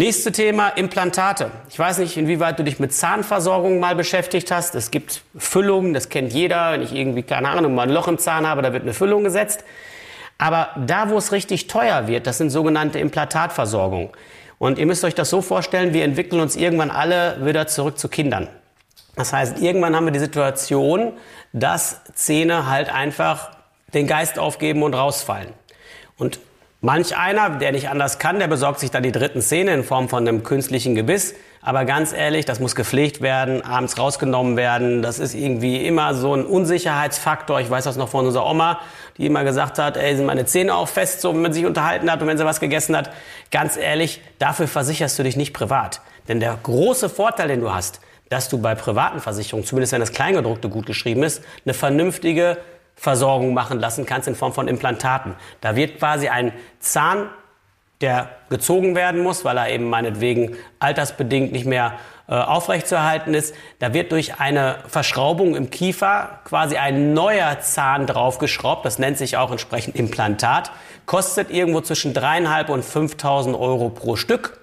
Nächste 0.00 0.32
Thema, 0.32 0.70
Implantate. 0.70 1.50
Ich 1.68 1.78
weiß 1.78 1.98
nicht, 1.98 2.16
inwieweit 2.16 2.58
du 2.58 2.64
dich 2.64 2.78
mit 2.78 2.90
Zahnversorgung 2.90 3.80
mal 3.80 3.94
beschäftigt 3.94 4.50
hast. 4.50 4.74
Es 4.74 4.90
gibt 4.90 5.20
Füllungen, 5.36 5.92
das 5.92 6.08
kennt 6.08 6.32
jeder. 6.32 6.72
Wenn 6.72 6.80
ich 6.80 6.94
irgendwie, 6.94 7.22
keine 7.22 7.50
Ahnung, 7.50 7.74
mal 7.74 7.82
ein 7.82 7.90
Loch 7.90 8.08
im 8.08 8.16
Zahn 8.16 8.46
habe, 8.46 8.62
da 8.62 8.72
wird 8.72 8.84
eine 8.84 8.94
Füllung 8.94 9.24
gesetzt. 9.24 9.62
Aber 10.38 10.70
da, 10.86 11.10
wo 11.10 11.18
es 11.18 11.32
richtig 11.32 11.66
teuer 11.66 12.06
wird, 12.06 12.26
das 12.26 12.38
sind 12.38 12.48
sogenannte 12.48 12.98
Implantatversorgungen. 12.98 14.08
Und 14.56 14.78
ihr 14.78 14.86
müsst 14.86 15.04
euch 15.04 15.14
das 15.14 15.28
so 15.28 15.42
vorstellen, 15.42 15.92
wir 15.92 16.04
entwickeln 16.04 16.40
uns 16.40 16.56
irgendwann 16.56 16.90
alle 16.90 17.44
wieder 17.44 17.66
zurück 17.66 17.98
zu 17.98 18.08
Kindern. 18.08 18.48
Das 19.16 19.34
heißt, 19.34 19.60
irgendwann 19.60 19.94
haben 19.94 20.06
wir 20.06 20.12
die 20.12 20.18
Situation, 20.18 21.12
dass 21.52 22.00
Zähne 22.14 22.70
halt 22.70 22.88
einfach 22.88 23.50
den 23.92 24.06
Geist 24.06 24.38
aufgeben 24.38 24.82
und 24.82 24.94
rausfallen. 24.94 25.52
Und 26.16 26.40
Manch 26.82 27.14
einer, 27.14 27.50
der 27.50 27.72
nicht 27.72 27.90
anders 27.90 28.18
kann, 28.18 28.38
der 28.38 28.48
besorgt 28.48 28.80
sich 28.80 28.90
dann 28.90 29.02
die 29.02 29.12
dritten 29.12 29.42
Zähne 29.42 29.74
in 29.74 29.84
Form 29.84 30.08
von 30.08 30.26
einem 30.26 30.42
künstlichen 30.44 30.94
Gebiss. 30.94 31.34
Aber 31.60 31.84
ganz 31.84 32.14
ehrlich, 32.14 32.46
das 32.46 32.58
muss 32.58 32.74
gepflegt 32.74 33.20
werden, 33.20 33.62
abends 33.62 33.98
rausgenommen 33.98 34.56
werden. 34.56 35.02
Das 35.02 35.18
ist 35.18 35.34
irgendwie 35.34 35.84
immer 35.84 36.14
so 36.14 36.34
ein 36.34 36.46
Unsicherheitsfaktor. 36.46 37.60
Ich 37.60 37.68
weiß 37.68 37.84
das 37.84 37.96
noch 37.96 38.08
von 38.08 38.24
unserer 38.24 38.48
Oma, 38.48 38.80
die 39.18 39.26
immer 39.26 39.44
gesagt 39.44 39.78
hat, 39.78 39.98
ey, 39.98 40.16
sind 40.16 40.24
meine 40.24 40.46
Zähne 40.46 40.74
auch 40.74 40.88
fest, 40.88 41.20
so 41.20 41.34
wenn 41.34 41.42
man 41.42 41.52
sich 41.52 41.66
unterhalten 41.66 42.10
hat 42.10 42.22
und 42.22 42.28
wenn 42.28 42.38
sie 42.38 42.46
was 42.46 42.60
gegessen 42.60 42.96
hat. 42.96 43.10
Ganz 43.50 43.76
ehrlich, 43.76 44.22
dafür 44.38 44.66
versicherst 44.66 45.18
du 45.18 45.22
dich 45.22 45.36
nicht 45.36 45.52
privat. 45.52 46.00
Denn 46.28 46.40
der 46.40 46.58
große 46.62 47.10
Vorteil, 47.10 47.48
den 47.48 47.60
du 47.60 47.74
hast, 47.74 48.00
dass 48.30 48.48
du 48.48 48.56
bei 48.56 48.74
privaten 48.74 49.20
Versicherungen, 49.20 49.66
zumindest 49.66 49.92
wenn 49.92 50.00
das 50.00 50.12
Kleingedruckte 50.12 50.70
gut 50.70 50.86
geschrieben 50.86 51.24
ist, 51.24 51.42
eine 51.66 51.74
vernünftige 51.74 52.56
Versorgung 53.00 53.54
machen 53.54 53.80
lassen 53.80 54.04
kannst 54.04 54.28
in 54.28 54.34
Form 54.34 54.52
von 54.52 54.68
Implantaten. 54.68 55.34
Da 55.62 55.74
wird 55.74 55.98
quasi 55.98 56.28
ein 56.28 56.52
Zahn, 56.80 57.30
der 58.02 58.28
gezogen 58.50 58.94
werden 58.94 59.22
muss, 59.22 59.42
weil 59.42 59.56
er 59.56 59.70
eben 59.70 59.88
meinetwegen 59.88 60.54
altersbedingt 60.80 61.50
nicht 61.50 61.64
mehr 61.64 61.94
äh, 62.28 62.34
aufrechtzuerhalten 62.34 63.32
ist. 63.32 63.54
Da 63.78 63.94
wird 63.94 64.12
durch 64.12 64.38
eine 64.38 64.76
Verschraubung 64.86 65.56
im 65.56 65.70
Kiefer 65.70 66.40
quasi 66.44 66.76
ein 66.76 67.14
neuer 67.14 67.60
Zahn 67.60 68.06
draufgeschraubt. 68.06 68.84
Das 68.84 68.98
nennt 68.98 69.16
sich 69.16 69.38
auch 69.38 69.50
entsprechend 69.50 69.96
Implantat. 69.96 70.70
Kostet 71.06 71.50
irgendwo 71.50 71.80
zwischen 71.80 72.12
dreieinhalb 72.12 72.68
und 72.68 72.84
5.000 72.84 73.58
Euro 73.58 73.88
pro 73.88 74.16
Stück. 74.16 74.60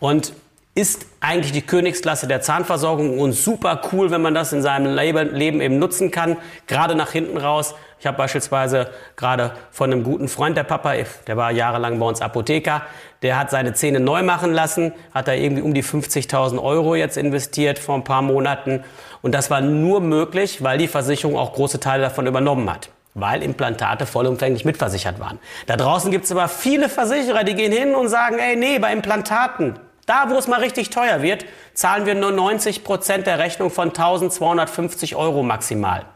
Und 0.00 0.32
ist 0.78 1.06
eigentlich 1.18 1.50
die 1.50 1.62
Königsklasse 1.62 2.28
der 2.28 2.40
Zahnversorgung 2.40 3.18
und 3.18 3.32
super 3.32 3.80
cool, 3.90 4.12
wenn 4.12 4.22
man 4.22 4.32
das 4.32 4.52
in 4.52 4.62
seinem 4.62 4.94
Leben 4.94 5.60
eben 5.60 5.80
nutzen 5.80 6.12
kann, 6.12 6.36
gerade 6.68 6.94
nach 6.94 7.10
hinten 7.10 7.36
raus. 7.36 7.74
Ich 7.98 8.06
habe 8.06 8.16
beispielsweise 8.16 8.88
gerade 9.16 9.50
von 9.72 9.92
einem 9.92 10.04
guten 10.04 10.28
Freund, 10.28 10.56
der 10.56 10.62
Papa, 10.62 10.94
der 11.26 11.36
war 11.36 11.50
jahrelang 11.50 11.98
bei 11.98 12.06
uns 12.06 12.22
Apotheker, 12.22 12.82
der 13.22 13.40
hat 13.40 13.50
seine 13.50 13.72
Zähne 13.74 13.98
neu 13.98 14.22
machen 14.22 14.52
lassen, 14.52 14.92
hat 15.12 15.26
da 15.26 15.32
irgendwie 15.32 15.62
um 15.62 15.74
die 15.74 15.82
50.000 15.82 16.62
Euro 16.62 16.94
jetzt 16.94 17.16
investiert 17.16 17.80
vor 17.80 17.96
ein 17.96 18.04
paar 18.04 18.22
Monaten. 18.22 18.84
Und 19.20 19.34
das 19.34 19.50
war 19.50 19.60
nur 19.60 20.00
möglich, 20.00 20.62
weil 20.62 20.78
die 20.78 20.86
Versicherung 20.86 21.36
auch 21.36 21.54
große 21.54 21.80
Teile 21.80 22.04
davon 22.04 22.28
übernommen 22.28 22.70
hat 22.72 22.90
weil 23.14 23.42
Implantate 23.42 24.06
vollumfänglich 24.06 24.64
mitversichert 24.64 25.18
waren. 25.18 25.40
Da 25.66 25.76
draußen 25.76 26.12
gibt 26.12 26.26
es 26.26 26.30
aber 26.30 26.46
viele 26.46 26.88
Versicherer, 26.88 27.42
die 27.42 27.54
gehen 27.54 27.72
hin 27.72 27.96
und 27.96 28.06
sagen, 28.06 28.38
ey, 28.38 28.54
nee, 28.54 28.78
bei 28.78 28.92
Implantaten, 28.92 29.74
da, 30.08 30.30
wo 30.30 30.38
es 30.38 30.46
mal 30.46 30.60
richtig 30.60 30.90
teuer 30.90 31.22
wird, 31.22 31.44
zahlen 31.74 32.06
wir 32.06 32.14
nur 32.14 32.32
90 32.32 32.84
Prozent 32.84 33.26
der 33.26 33.38
Rechnung 33.38 33.70
von 33.70 33.88
1250 33.88 35.16
Euro 35.16 35.42
maximal. 35.42 36.06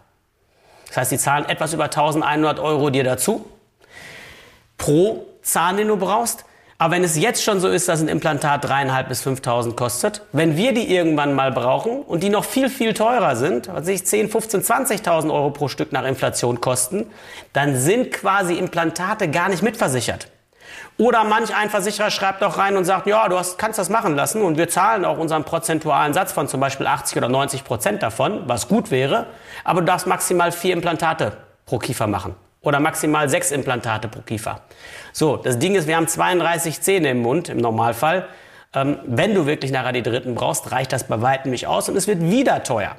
Das 0.88 0.96
heißt, 0.96 1.10
sie 1.10 1.18
zahlen 1.18 1.48
etwas 1.48 1.72
über 1.72 1.84
1100 1.84 2.58
Euro 2.58 2.90
dir 2.90 3.04
dazu 3.04 3.46
pro 4.76 5.26
Zahn, 5.42 5.76
den 5.76 5.88
du 5.88 5.96
brauchst. 5.96 6.44
Aber 6.78 6.94
wenn 6.94 7.04
es 7.04 7.16
jetzt 7.16 7.44
schon 7.44 7.60
so 7.60 7.68
ist, 7.68 7.88
dass 7.88 8.00
ein 8.00 8.08
Implantat 8.08 8.64
dreieinhalb 8.64 9.08
bis 9.08 9.24
5.000 9.24 9.76
kostet, 9.76 10.22
wenn 10.32 10.56
wir 10.56 10.74
die 10.74 10.92
irgendwann 10.92 11.32
mal 11.34 11.52
brauchen 11.52 12.02
und 12.02 12.24
die 12.24 12.28
noch 12.28 12.44
viel, 12.44 12.68
viel 12.68 12.92
teurer 12.92 13.36
sind, 13.36 13.68
also 13.68 13.84
sich 13.84 14.04
10, 14.04 14.28
15, 14.28 14.62
20.000 14.62 15.32
Euro 15.32 15.50
pro 15.50 15.68
Stück 15.68 15.92
nach 15.92 16.04
Inflation 16.04 16.60
kosten, 16.60 17.06
dann 17.52 17.78
sind 17.78 18.10
quasi 18.10 18.54
Implantate 18.54 19.28
gar 19.28 19.48
nicht 19.48 19.62
mitversichert. 19.62 20.26
Oder 20.98 21.24
manch 21.24 21.54
ein 21.54 21.70
Versicherer 21.70 22.10
schreibt 22.10 22.42
auch 22.42 22.58
rein 22.58 22.76
und 22.76 22.84
sagt, 22.84 23.06
ja, 23.06 23.28
du 23.28 23.38
hast, 23.38 23.58
kannst 23.58 23.78
das 23.78 23.88
machen 23.88 24.14
lassen 24.14 24.42
und 24.42 24.56
wir 24.56 24.68
zahlen 24.68 25.04
auch 25.04 25.18
unseren 25.18 25.44
prozentualen 25.44 26.14
Satz 26.14 26.32
von 26.32 26.48
zum 26.48 26.60
Beispiel 26.60 26.86
80 26.86 27.18
oder 27.18 27.28
90 27.28 27.64
Prozent 27.64 28.02
davon, 28.02 28.42
was 28.46 28.68
gut 28.68 28.90
wäre, 28.90 29.26
aber 29.64 29.80
du 29.80 29.86
darfst 29.86 30.06
maximal 30.06 30.52
vier 30.52 30.74
Implantate 30.74 31.36
pro 31.66 31.78
Kiefer 31.78 32.06
machen 32.06 32.34
oder 32.62 32.80
maximal 32.80 33.28
sechs 33.28 33.50
Implantate 33.50 34.08
pro 34.08 34.20
Kiefer. 34.20 34.60
So, 35.12 35.36
das 35.36 35.58
Ding 35.58 35.74
ist, 35.74 35.86
wir 35.86 35.96
haben 35.96 36.08
32 36.08 36.80
Zähne 36.80 37.10
im 37.10 37.22
Mund 37.22 37.48
im 37.48 37.58
Normalfall. 37.58 38.28
Ähm, 38.74 38.98
wenn 39.04 39.34
du 39.34 39.46
wirklich 39.46 39.72
nachher 39.72 39.92
die 39.92 40.02
dritten 40.02 40.34
brauchst, 40.34 40.72
reicht 40.72 40.92
das 40.92 41.04
bei 41.04 41.20
weitem 41.20 41.50
nicht 41.50 41.66
aus 41.66 41.88
und 41.88 41.96
es 41.96 42.06
wird 42.06 42.22
wieder 42.22 42.62
teuer. 42.62 42.96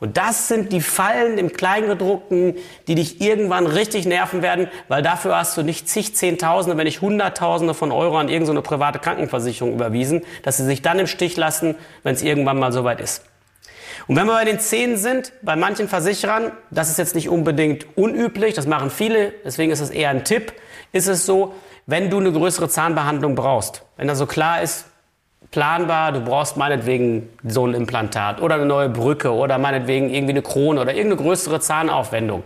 Und 0.00 0.16
das 0.16 0.48
sind 0.48 0.72
die 0.72 0.80
Fallen 0.80 1.38
im 1.38 1.52
Kleingedruckten, 1.52 2.56
die 2.88 2.94
dich 2.94 3.20
irgendwann 3.20 3.66
richtig 3.66 4.06
nerven 4.06 4.42
werden, 4.42 4.68
weil 4.88 5.02
dafür 5.02 5.36
hast 5.36 5.56
du 5.56 5.62
nicht 5.62 5.88
zig 5.88 6.16
Zehntausende, 6.16 6.76
wenn 6.76 6.84
nicht 6.84 7.00
Hunderttausende 7.00 7.74
von 7.74 7.92
Euro 7.92 8.18
an 8.18 8.28
irgendeine 8.28 8.62
private 8.62 8.98
Krankenversicherung 8.98 9.72
überwiesen, 9.72 10.22
dass 10.42 10.56
sie 10.56 10.64
sich 10.64 10.82
dann 10.82 10.98
im 10.98 11.06
Stich 11.06 11.36
lassen, 11.36 11.76
wenn 12.02 12.14
es 12.14 12.22
irgendwann 12.22 12.58
mal 12.58 12.72
soweit 12.72 13.00
ist. 13.00 13.24
Und 14.06 14.16
wenn 14.16 14.26
wir 14.26 14.34
bei 14.34 14.44
den 14.44 14.60
Zähnen 14.60 14.96
sind, 14.96 15.32
bei 15.42 15.56
manchen 15.56 15.88
Versicherern, 15.88 16.52
das 16.70 16.90
ist 16.90 16.98
jetzt 16.98 17.14
nicht 17.14 17.28
unbedingt 17.28 17.86
unüblich, 17.96 18.54
das 18.54 18.66
machen 18.66 18.90
viele, 18.90 19.32
deswegen 19.44 19.72
ist 19.72 19.80
es 19.80 19.90
eher 19.90 20.10
ein 20.10 20.24
Tipp, 20.24 20.52
ist 20.92 21.06
es 21.06 21.24
so, 21.24 21.54
wenn 21.86 22.10
du 22.10 22.18
eine 22.18 22.32
größere 22.32 22.68
Zahnbehandlung 22.68 23.34
brauchst, 23.34 23.84
wenn 23.96 24.08
da 24.08 24.14
so 24.14 24.26
klar 24.26 24.62
ist, 24.62 24.86
planbar, 25.54 26.10
du 26.10 26.20
brauchst 26.20 26.56
meinetwegen 26.56 27.28
so 27.44 27.64
ein 27.64 27.74
Implantat 27.74 28.42
oder 28.42 28.56
eine 28.56 28.66
neue 28.66 28.88
Brücke 28.88 29.32
oder 29.32 29.56
meinetwegen 29.56 30.10
irgendwie 30.10 30.32
eine 30.32 30.42
Krone 30.42 30.80
oder 30.80 30.92
irgendeine 30.94 31.22
größere 31.22 31.60
Zahnaufwendung 31.60 32.42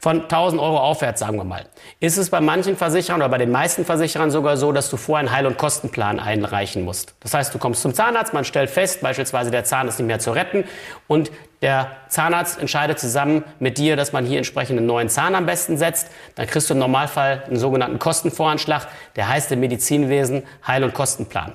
von 0.00 0.22
1000 0.22 0.62
Euro 0.62 0.80
aufwärts, 0.80 1.20
sagen 1.20 1.36
wir 1.36 1.44
mal. 1.44 1.66
Ist 2.00 2.16
es 2.16 2.30
bei 2.30 2.40
manchen 2.40 2.74
Versicherern 2.74 3.20
oder 3.20 3.28
bei 3.28 3.36
den 3.36 3.50
meisten 3.50 3.84
Versicherern 3.84 4.30
sogar 4.30 4.56
so, 4.56 4.72
dass 4.72 4.88
du 4.88 4.96
vorher 4.96 5.20
einen 5.28 5.36
Heil- 5.36 5.44
und 5.44 5.58
Kostenplan 5.58 6.18
einreichen 6.18 6.82
musst. 6.82 7.14
Das 7.20 7.34
heißt, 7.34 7.54
du 7.54 7.58
kommst 7.58 7.82
zum 7.82 7.92
Zahnarzt, 7.92 8.32
man 8.32 8.46
stellt 8.46 8.70
fest, 8.70 9.02
beispielsweise 9.02 9.50
der 9.50 9.64
Zahn 9.64 9.86
ist 9.86 9.98
nicht 9.98 10.06
mehr 10.06 10.18
zu 10.18 10.30
retten 10.30 10.64
und 11.08 11.30
der 11.60 11.90
Zahnarzt 12.08 12.58
entscheidet 12.58 12.98
zusammen 12.98 13.44
mit 13.58 13.76
dir, 13.76 13.96
dass 13.96 14.14
man 14.14 14.24
hier 14.24 14.38
entsprechend 14.38 14.78
einen 14.78 14.86
neuen 14.86 15.10
Zahn 15.10 15.34
am 15.34 15.44
besten 15.44 15.76
setzt. 15.76 16.08
Dann 16.36 16.46
kriegst 16.46 16.70
du 16.70 16.74
im 16.74 16.80
Normalfall 16.80 17.42
einen 17.46 17.58
sogenannten 17.58 17.98
Kostenvoranschlag, 17.98 18.88
der 19.16 19.28
heißt 19.28 19.52
im 19.52 19.60
Medizinwesen 19.60 20.42
Heil- 20.66 20.84
und 20.84 20.94
Kostenplan. 20.94 21.52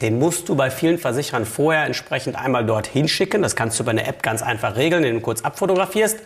Den 0.00 0.18
musst 0.18 0.48
du 0.48 0.56
bei 0.56 0.70
vielen 0.70 0.98
Versicherern 0.98 1.44
vorher 1.44 1.84
entsprechend 1.84 2.36
einmal 2.36 2.66
dorthin 2.66 3.06
schicken. 3.06 3.42
Das 3.42 3.54
kannst 3.54 3.78
du 3.78 3.84
über 3.84 3.92
eine 3.92 4.06
App 4.06 4.22
ganz 4.22 4.42
einfach 4.42 4.76
regeln, 4.76 5.04
indem 5.04 5.20
du 5.20 5.22
kurz 5.22 5.42
abfotografierst, 5.42 6.18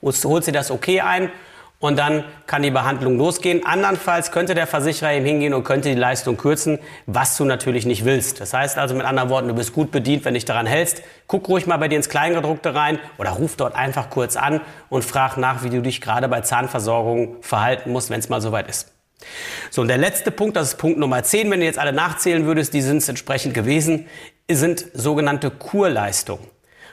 holst, 0.00 0.24
holst 0.24 0.48
dir 0.48 0.52
das 0.52 0.70
okay 0.70 1.00
ein 1.00 1.30
und 1.78 1.98
dann 1.98 2.24
kann 2.46 2.62
die 2.62 2.70
Behandlung 2.70 3.18
losgehen. 3.18 3.66
Andernfalls 3.66 4.32
könnte 4.32 4.54
der 4.54 4.66
Versicherer 4.66 5.12
eben 5.12 5.26
hingehen 5.26 5.54
und 5.54 5.64
könnte 5.64 5.90
die 5.90 5.98
Leistung 5.98 6.36
kürzen, 6.36 6.78
was 7.06 7.36
du 7.36 7.44
natürlich 7.44 7.84
nicht 7.84 8.04
willst. 8.04 8.40
Das 8.40 8.54
heißt 8.54 8.78
also 8.78 8.94
mit 8.94 9.04
anderen 9.04 9.28
Worten, 9.28 9.48
du 9.48 9.54
bist 9.54 9.72
gut 9.72 9.90
bedient, 9.90 10.24
wenn 10.24 10.34
dich 10.34 10.44
daran 10.44 10.66
hältst. 10.66 11.02
Guck 11.26 11.48
ruhig 11.48 11.66
mal 11.66 11.76
bei 11.76 11.88
dir 11.88 11.96
ins 11.96 12.08
Kleingedruckte 12.08 12.74
rein 12.74 12.98
oder 13.18 13.30
ruf 13.30 13.56
dort 13.56 13.74
einfach 13.74 14.08
kurz 14.08 14.36
an 14.36 14.60
und 14.88 15.04
frag 15.04 15.36
nach, 15.36 15.64
wie 15.64 15.70
du 15.70 15.82
dich 15.82 16.00
gerade 16.00 16.28
bei 16.28 16.40
Zahnversorgung 16.40 17.36
verhalten 17.42 17.92
musst, 17.92 18.08
wenn 18.08 18.20
es 18.20 18.28
mal 18.28 18.40
soweit 18.40 18.68
ist. 18.68 18.95
So, 19.70 19.82
und 19.82 19.88
der 19.88 19.98
letzte 19.98 20.30
Punkt, 20.30 20.56
das 20.56 20.68
ist 20.68 20.78
Punkt 20.78 20.98
Nummer 20.98 21.22
10, 21.22 21.50
wenn 21.50 21.60
du 21.60 21.66
jetzt 21.66 21.78
alle 21.78 21.92
nachzählen 21.92 22.46
würdest, 22.46 22.74
die 22.74 22.82
sind 22.82 22.98
es 22.98 23.08
entsprechend 23.08 23.54
gewesen, 23.54 24.06
sind 24.50 24.86
sogenannte 24.94 25.50
Kurleistungen. 25.50 26.46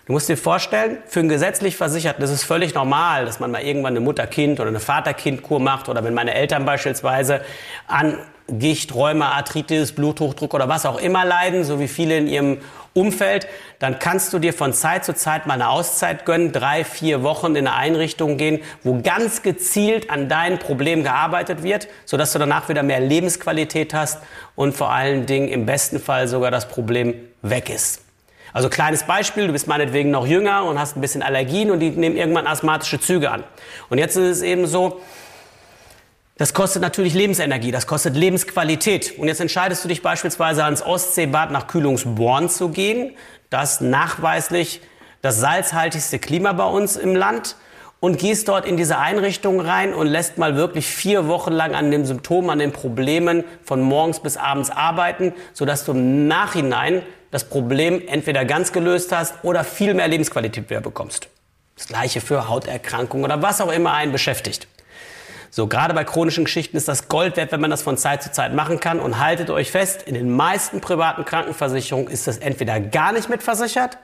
Du 0.05 0.11
musst 0.11 0.27
dir 0.27 0.35
vorstellen, 0.35 0.97
für 1.05 1.21
einen 1.21 1.29
gesetzlich 1.29 1.77
Versicherten 1.77 2.23
ist 2.23 2.31
es 2.31 2.43
völlig 2.43 2.73
normal, 2.73 3.25
dass 3.25 3.39
man 3.39 3.51
mal 3.51 3.61
irgendwann 3.61 3.93
eine 3.93 4.01
Mutter-Kind- 4.01 4.59
oder 4.59 4.67
eine 4.67 4.81
Vater-Kind-Kur 4.81 5.61
macht 5.61 5.87
oder 5.87 6.03
wenn 6.03 6.13
meine 6.13 6.33
Eltern 6.33 6.65
beispielsweise 6.65 7.41
an 7.87 8.19
Gicht, 8.47 8.93
Rheuma, 8.93 9.29
Arthritis, 9.29 9.93
Bluthochdruck 9.93 10.53
oder 10.53 10.67
was 10.67 10.85
auch 10.85 10.99
immer 10.99 11.23
leiden, 11.23 11.63
so 11.63 11.79
wie 11.79 11.87
viele 11.87 12.17
in 12.17 12.27
ihrem 12.27 12.57
Umfeld, 12.93 13.47
dann 13.79 13.97
kannst 13.97 14.33
du 14.33 14.39
dir 14.39 14.53
von 14.53 14.73
Zeit 14.73 15.03
zu 15.05 15.15
Zeit 15.15 15.47
mal 15.47 15.55
eine 15.55 15.69
Auszeit 15.69 16.25
gönnen, 16.25 16.51
drei, 16.51 16.83
vier 16.83 17.23
Wochen 17.23 17.55
in 17.55 17.67
eine 17.67 17.73
Einrichtung 17.75 18.37
gehen, 18.37 18.59
wo 18.83 19.01
ganz 19.01 19.41
gezielt 19.41 20.09
an 20.09 20.29
deinem 20.29 20.59
Problem 20.59 21.03
gearbeitet 21.03 21.63
wird, 21.63 21.87
sodass 22.05 22.33
du 22.33 22.39
danach 22.39 22.69
wieder 22.69 22.83
mehr 22.83 22.99
Lebensqualität 22.99 23.93
hast 23.93 24.19
und 24.55 24.75
vor 24.75 24.91
allen 24.91 25.25
Dingen 25.25 25.47
im 25.47 25.65
besten 25.65 25.99
Fall 25.99 26.27
sogar 26.27 26.51
das 26.51 26.67
Problem 26.67 27.15
weg 27.41 27.69
ist. 27.69 28.01
Also 28.53 28.69
kleines 28.69 29.03
Beispiel, 29.03 29.47
du 29.47 29.53
bist 29.53 29.67
meinetwegen 29.67 30.11
noch 30.11 30.27
jünger 30.27 30.65
und 30.65 30.77
hast 30.77 30.95
ein 30.95 31.01
bisschen 31.01 31.23
Allergien 31.23 31.71
und 31.71 31.79
die 31.79 31.89
nehmen 31.89 32.15
irgendwann 32.15 32.45
asthmatische 32.45 32.99
Züge 32.99 33.31
an. 33.31 33.43
Und 33.89 33.97
jetzt 33.97 34.15
ist 34.15 34.37
es 34.37 34.41
eben 34.43 34.67
so, 34.67 35.01
das 36.37 36.53
kostet 36.53 36.81
natürlich 36.81 37.13
Lebensenergie, 37.13 37.71
das 37.71 37.85
kostet 37.85 38.15
Lebensqualität. 38.15 39.17
Und 39.19 39.27
jetzt 39.27 39.39
entscheidest 39.39 39.83
du 39.83 39.87
dich 39.87 40.01
beispielsweise 40.01 40.63
ans 40.63 40.81
Ostseebad 40.81 41.51
nach 41.51 41.67
Kühlungsborn 41.67 42.49
zu 42.49 42.69
gehen. 42.69 43.15
Das 43.49 43.81
nachweislich 43.81 44.81
das 45.21 45.39
salzhaltigste 45.39 46.19
Klima 46.19 46.53
bei 46.53 46.65
uns 46.65 46.95
im 46.97 47.15
Land. 47.15 47.55
und 48.03 48.19
gehst 48.19 48.49
dort 48.49 48.65
in 48.65 48.75
diese 48.75 48.97
Einrichtung 48.97 49.61
rein 49.61 49.93
und 49.93 50.07
lässt 50.07 50.37
mal 50.37 50.57
wirklich 50.57 50.87
vier 50.87 51.29
Wochen 51.29 51.53
lang 51.53 51.73
an 51.73 51.89
den 51.89 52.05
Symptomen, 52.05 52.49
an 52.49 52.59
den 52.59 52.73
Problemen 52.73 53.45
von 53.63 53.81
morgens 53.81 54.19
bis 54.19 54.35
abends 54.35 54.69
arbeiten, 54.69 55.31
sodass 55.53 55.85
du 55.85 55.93
im 55.93 56.27
Nachhinein 56.27 57.01
das 57.31 57.45
Problem 57.45 58.01
entweder 58.05 58.43
ganz 58.43 58.73
gelöst 58.73 59.13
hast 59.13 59.35
oder 59.41 59.63
viel 59.63 59.93
mehr 59.93 60.09
Lebensqualität 60.09 60.69
wieder 60.69 60.81
bekommst. 60.81 61.29
Das 61.77 61.87
gleiche 61.87 62.19
für 62.19 62.49
Hauterkrankungen 62.49 63.23
oder 63.23 63.41
was 63.41 63.61
auch 63.61 63.71
immer 63.71 63.93
einen 63.93 64.11
beschäftigt. 64.11 64.67
So, 65.55 65.67
gerade 65.67 65.93
bei 65.93 66.03
chronischen 66.03 66.45
Geschichten 66.45 66.77
ist 66.77 66.87
das 66.87 67.09
Gold 67.09 67.37
wert, 67.37 67.51
wenn 67.51 67.61
man 67.61 67.69
das 67.69 67.83
von 67.83 67.95
Zeit 67.95 68.23
zu 68.23 68.31
Zeit 68.31 68.55
machen 68.55 68.79
kann. 68.79 68.99
Und 68.99 69.19
haltet 69.19 69.51
euch 69.51 69.69
fest, 69.69 70.01
in 70.01 70.15
den 70.15 70.35
meisten 70.35 70.81
privaten 70.81 71.25
Krankenversicherungen 71.25 72.09
ist 72.09 72.25
das 72.25 72.39
entweder 72.39 72.79
gar 72.79 73.11
nicht 73.11 73.29
mitversichert 73.29 73.99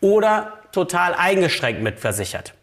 oder 0.00 0.54
total 0.72 1.12
eingeschränkt 1.12 1.82
mitversichert. 1.82 2.54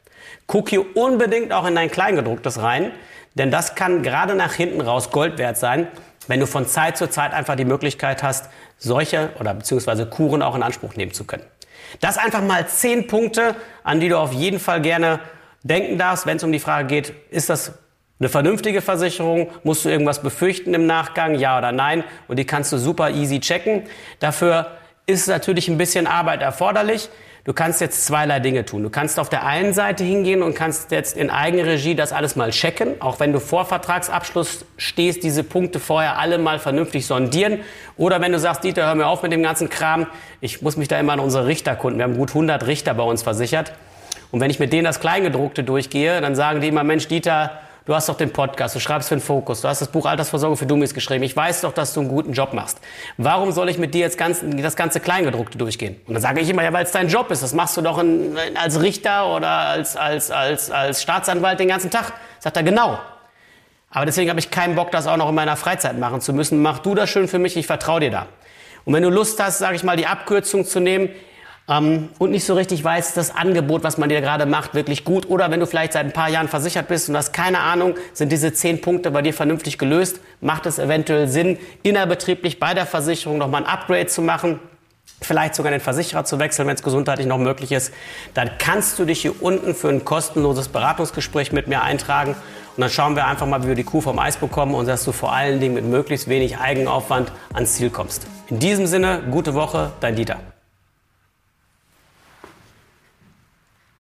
Guck 0.47 0.69
hier 0.69 0.97
unbedingt 0.97 1.53
auch 1.53 1.67
in 1.67 1.75
dein 1.75 1.91
Kleingedrucktes 1.91 2.63
rein, 2.63 2.91
denn 3.35 3.51
das 3.51 3.75
kann 3.75 4.01
gerade 4.01 4.33
nach 4.33 4.53
hinten 4.53 4.81
raus 4.81 5.11
Gold 5.11 5.37
wert 5.37 5.59
sein, 5.59 5.87
wenn 6.25 6.39
du 6.39 6.47
von 6.47 6.65
Zeit 6.65 6.97
zu 6.97 7.11
Zeit 7.11 7.33
einfach 7.33 7.55
die 7.55 7.63
Möglichkeit 7.63 8.23
hast, 8.23 8.49
solche 8.79 9.29
oder 9.39 9.53
beziehungsweise 9.53 10.07
Kuren 10.07 10.41
auch 10.41 10.55
in 10.55 10.63
Anspruch 10.63 10.95
nehmen 10.95 11.13
zu 11.13 11.25
können. 11.25 11.45
Das 11.99 12.17
einfach 12.17 12.41
mal 12.41 12.67
zehn 12.67 13.05
Punkte, 13.05 13.53
an 13.83 13.99
die 13.99 14.09
du 14.09 14.17
auf 14.17 14.33
jeden 14.33 14.59
Fall 14.59 14.81
gerne 14.81 15.19
denken 15.61 15.99
darfst, 15.99 16.25
wenn 16.25 16.37
es 16.37 16.43
um 16.43 16.51
die 16.51 16.57
Frage 16.57 16.87
geht, 16.87 17.13
ist 17.29 17.47
das 17.47 17.73
eine 18.21 18.29
vernünftige 18.29 18.81
Versicherung, 18.81 19.49
musst 19.63 19.83
du 19.83 19.89
irgendwas 19.89 20.21
befürchten 20.21 20.75
im 20.75 20.85
Nachgang, 20.85 21.33
ja 21.33 21.57
oder 21.57 21.71
nein, 21.71 22.03
und 22.27 22.37
die 22.37 22.45
kannst 22.45 22.71
du 22.71 22.77
super 22.77 23.09
easy 23.09 23.39
checken. 23.39 23.81
Dafür 24.19 24.67
ist 25.07 25.27
natürlich 25.27 25.67
ein 25.67 25.79
bisschen 25.79 26.05
Arbeit 26.05 26.43
erforderlich. 26.43 27.09
Du 27.45 27.53
kannst 27.53 27.81
jetzt 27.81 28.05
zweierlei 28.05 28.39
Dinge 28.39 28.63
tun. 28.63 28.83
Du 28.83 28.91
kannst 28.91 29.19
auf 29.19 29.27
der 29.27 29.43
einen 29.43 29.73
Seite 29.73 30.03
hingehen 30.03 30.43
und 30.43 30.53
kannst 30.53 30.91
jetzt 30.91 31.17
in 31.17 31.31
Eigenregie 31.31 31.95
das 31.95 32.13
alles 32.13 32.35
mal 32.35 32.51
checken, 32.51 33.01
auch 33.01 33.19
wenn 33.19 33.33
du 33.33 33.39
vor 33.39 33.65
Vertragsabschluss 33.65 34.65
stehst, 34.77 35.23
diese 35.23 35.43
Punkte 35.43 35.79
vorher 35.79 36.19
alle 36.19 36.37
mal 36.37 36.59
vernünftig 36.59 37.07
sondieren. 37.07 37.61
Oder 37.97 38.21
wenn 38.21 38.31
du 38.31 38.37
sagst, 38.37 38.63
Dieter, 38.63 38.85
hör 38.85 38.93
mir 38.93 39.07
auf 39.07 39.23
mit 39.23 39.31
dem 39.31 39.41
ganzen 39.41 39.67
Kram, 39.71 40.05
ich 40.41 40.61
muss 40.61 40.77
mich 40.77 40.87
da 40.87 40.99
immer 40.99 41.13
an 41.13 41.19
unsere 41.19 41.47
Richterkunden, 41.47 41.97
wir 41.97 42.03
haben 42.03 42.17
gut 42.17 42.29
100 42.29 42.67
Richter 42.67 42.93
bei 42.93 43.03
uns 43.03 43.23
versichert. 43.23 43.73
Und 44.29 44.39
wenn 44.39 44.51
ich 44.51 44.59
mit 44.59 44.71
denen 44.71 44.85
das 44.85 44.99
Kleingedruckte 44.99 45.63
durchgehe, 45.63 46.21
dann 46.21 46.35
sagen 46.35 46.61
die 46.61 46.67
immer, 46.67 46.83
Mensch, 46.83 47.07
Dieter, 47.07 47.59
Du 47.91 47.95
hast 47.95 48.07
doch 48.07 48.15
den 48.15 48.31
Podcast, 48.31 48.73
du 48.73 48.79
schreibst 48.79 49.09
für 49.09 49.17
den 49.17 49.21
Fokus, 49.21 49.59
du 49.59 49.67
hast 49.67 49.81
das 49.81 49.89
Buch 49.89 50.05
Altersvorsorge 50.05 50.55
für 50.55 50.65
Dummies 50.65 50.93
geschrieben. 50.93 51.25
Ich 51.25 51.35
weiß 51.35 51.59
doch, 51.59 51.73
dass 51.73 51.93
du 51.93 51.99
einen 51.99 52.07
guten 52.07 52.31
Job 52.31 52.53
machst. 52.53 52.79
Warum 53.17 53.51
soll 53.51 53.67
ich 53.67 53.77
mit 53.77 53.93
dir 53.93 53.99
jetzt 53.99 54.17
ganz, 54.17 54.39
das 54.41 54.77
ganze 54.77 55.01
Kleingedruckte 55.01 55.57
durchgehen? 55.57 55.99
Und 56.07 56.13
dann 56.13 56.21
sage 56.21 56.39
ich 56.39 56.47
immer, 56.47 56.63
ja, 56.63 56.71
weil 56.71 56.85
es 56.85 56.91
dein 56.93 57.09
Job 57.09 57.29
ist. 57.31 57.43
Das 57.43 57.53
machst 57.53 57.75
du 57.75 57.81
doch 57.81 57.99
in, 57.99 58.37
als 58.55 58.81
Richter 58.81 59.35
oder 59.35 59.49
als, 59.49 59.97
als, 59.97 60.31
als, 60.31 60.71
als 60.71 61.01
Staatsanwalt 61.01 61.59
den 61.59 61.67
ganzen 61.67 61.91
Tag. 61.91 62.13
Sagt 62.39 62.55
er, 62.55 62.63
genau. 62.63 62.97
Aber 63.89 64.05
deswegen 64.05 64.29
habe 64.29 64.39
ich 64.39 64.49
keinen 64.49 64.75
Bock, 64.75 64.91
das 64.91 65.05
auch 65.05 65.17
noch 65.17 65.27
in 65.27 65.35
meiner 65.35 65.57
Freizeit 65.57 65.99
machen 65.99 66.21
zu 66.21 66.31
müssen. 66.31 66.61
Mach 66.61 66.79
du 66.79 66.95
das 66.95 67.09
schön 67.09 67.27
für 67.27 67.39
mich, 67.39 67.57
ich 67.57 67.67
vertraue 67.67 67.99
dir 67.99 68.11
da. 68.11 68.27
Und 68.85 68.93
wenn 68.93 69.03
du 69.03 69.09
Lust 69.09 69.43
hast, 69.43 69.57
sage 69.57 69.75
ich 69.75 69.83
mal, 69.83 69.97
die 69.97 70.07
Abkürzung 70.07 70.63
zu 70.63 70.79
nehmen, 70.79 71.09
ähm, 71.71 72.09
und 72.19 72.31
nicht 72.31 72.43
so 72.43 72.53
richtig 72.53 72.83
weißt, 72.83 73.15
das 73.15 73.33
Angebot, 73.33 73.83
was 73.83 73.97
man 73.97 74.09
dir 74.09 74.19
gerade 74.19 74.45
macht, 74.45 74.73
wirklich 74.75 75.05
gut. 75.05 75.29
Oder 75.29 75.49
wenn 75.49 75.61
du 75.61 75.65
vielleicht 75.65 75.93
seit 75.93 76.05
ein 76.05 76.11
paar 76.11 76.29
Jahren 76.29 76.49
versichert 76.49 76.89
bist 76.89 77.07
und 77.07 77.15
hast 77.15 77.31
keine 77.31 77.59
Ahnung, 77.59 77.95
sind 78.13 78.31
diese 78.31 78.51
zehn 78.51 78.81
Punkte 78.81 79.09
bei 79.11 79.21
dir 79.21 79.33
vernünftig 79.33 79.77
gelöst, 79.77 80.19
macht 80.41 80.65
es 80.65 80.77
eventuell 80.77 81.29
Sinn, 81.29 81.57
innerbetrieblich 81.83 82.59
bei 82.59 82.73
der 82.73 82.85
Versicherung 82.85 83.37
nochmal 83.37 83.63
ein 83.63 83.69
Upgrade 83.69 84.07
zu 84.07 84.21
machen 84.21 84.59
vielleicht 85.23 85.53
sogar 85.53 85.71
den 85.71 85.81
Versicherer 85.81 86.25
zu 86.25 86.39
wechseln, 86.39 86.67
wenn 86.67 86.75
es 86.75 86.81
gesundheitlich 86.81 87.27
noch 87.27 87.37
möglich 87.37 87.71
ist, 87.71 87.93
dann 88.33 88.49
kannst 88.57 88.97
du 88.97 89.05
dich 89.05 89.21
hier 89.21 89.41
unten 89.41 89.75
für 89.75 89.89
ein 89.89 90.03
kostenloses 90.03 90.69
Beratungsgespräch 90.69 91.51
mit 91.51 91.67
mir 91.67 91.83
eintragen 91.83 92.35
und 92.75 92.81
dann 92.81 92.89
schauen 92.89 93.15
wir 93.15 93.27
einfach 93.27 93.45
mal, 93.45 93.63
wie 93.63 93.67
wir 93.67 93.75
die 93.75 93.83
Kuh 93.83 94.01
vom 94.01 94.17
Eis 94.17 94.37
bekommen 94.37 94.73
und 94.73 94.87
dass 94.87 95.03
du 95.03 95.11
vor 95.11 95.33
allen 95.33 95.59
Dingen 95.59 95.75
mit 95.75 95.85
möglichst 95.85 96.27
wenig 96.27 96.57
Eigenaufwand 96.57 97.31
ans 97.53 97.73
Ziel 97.73 97.91
kommst. 97.91 98.25
In 98.47 98.59
diesem 98.59 98.87
Sinne, 98.87 99.21
gute 99.29 99.53
Woche, 99.53 99.91
dein 99.99 100.15
Dieter. 100.15 100.37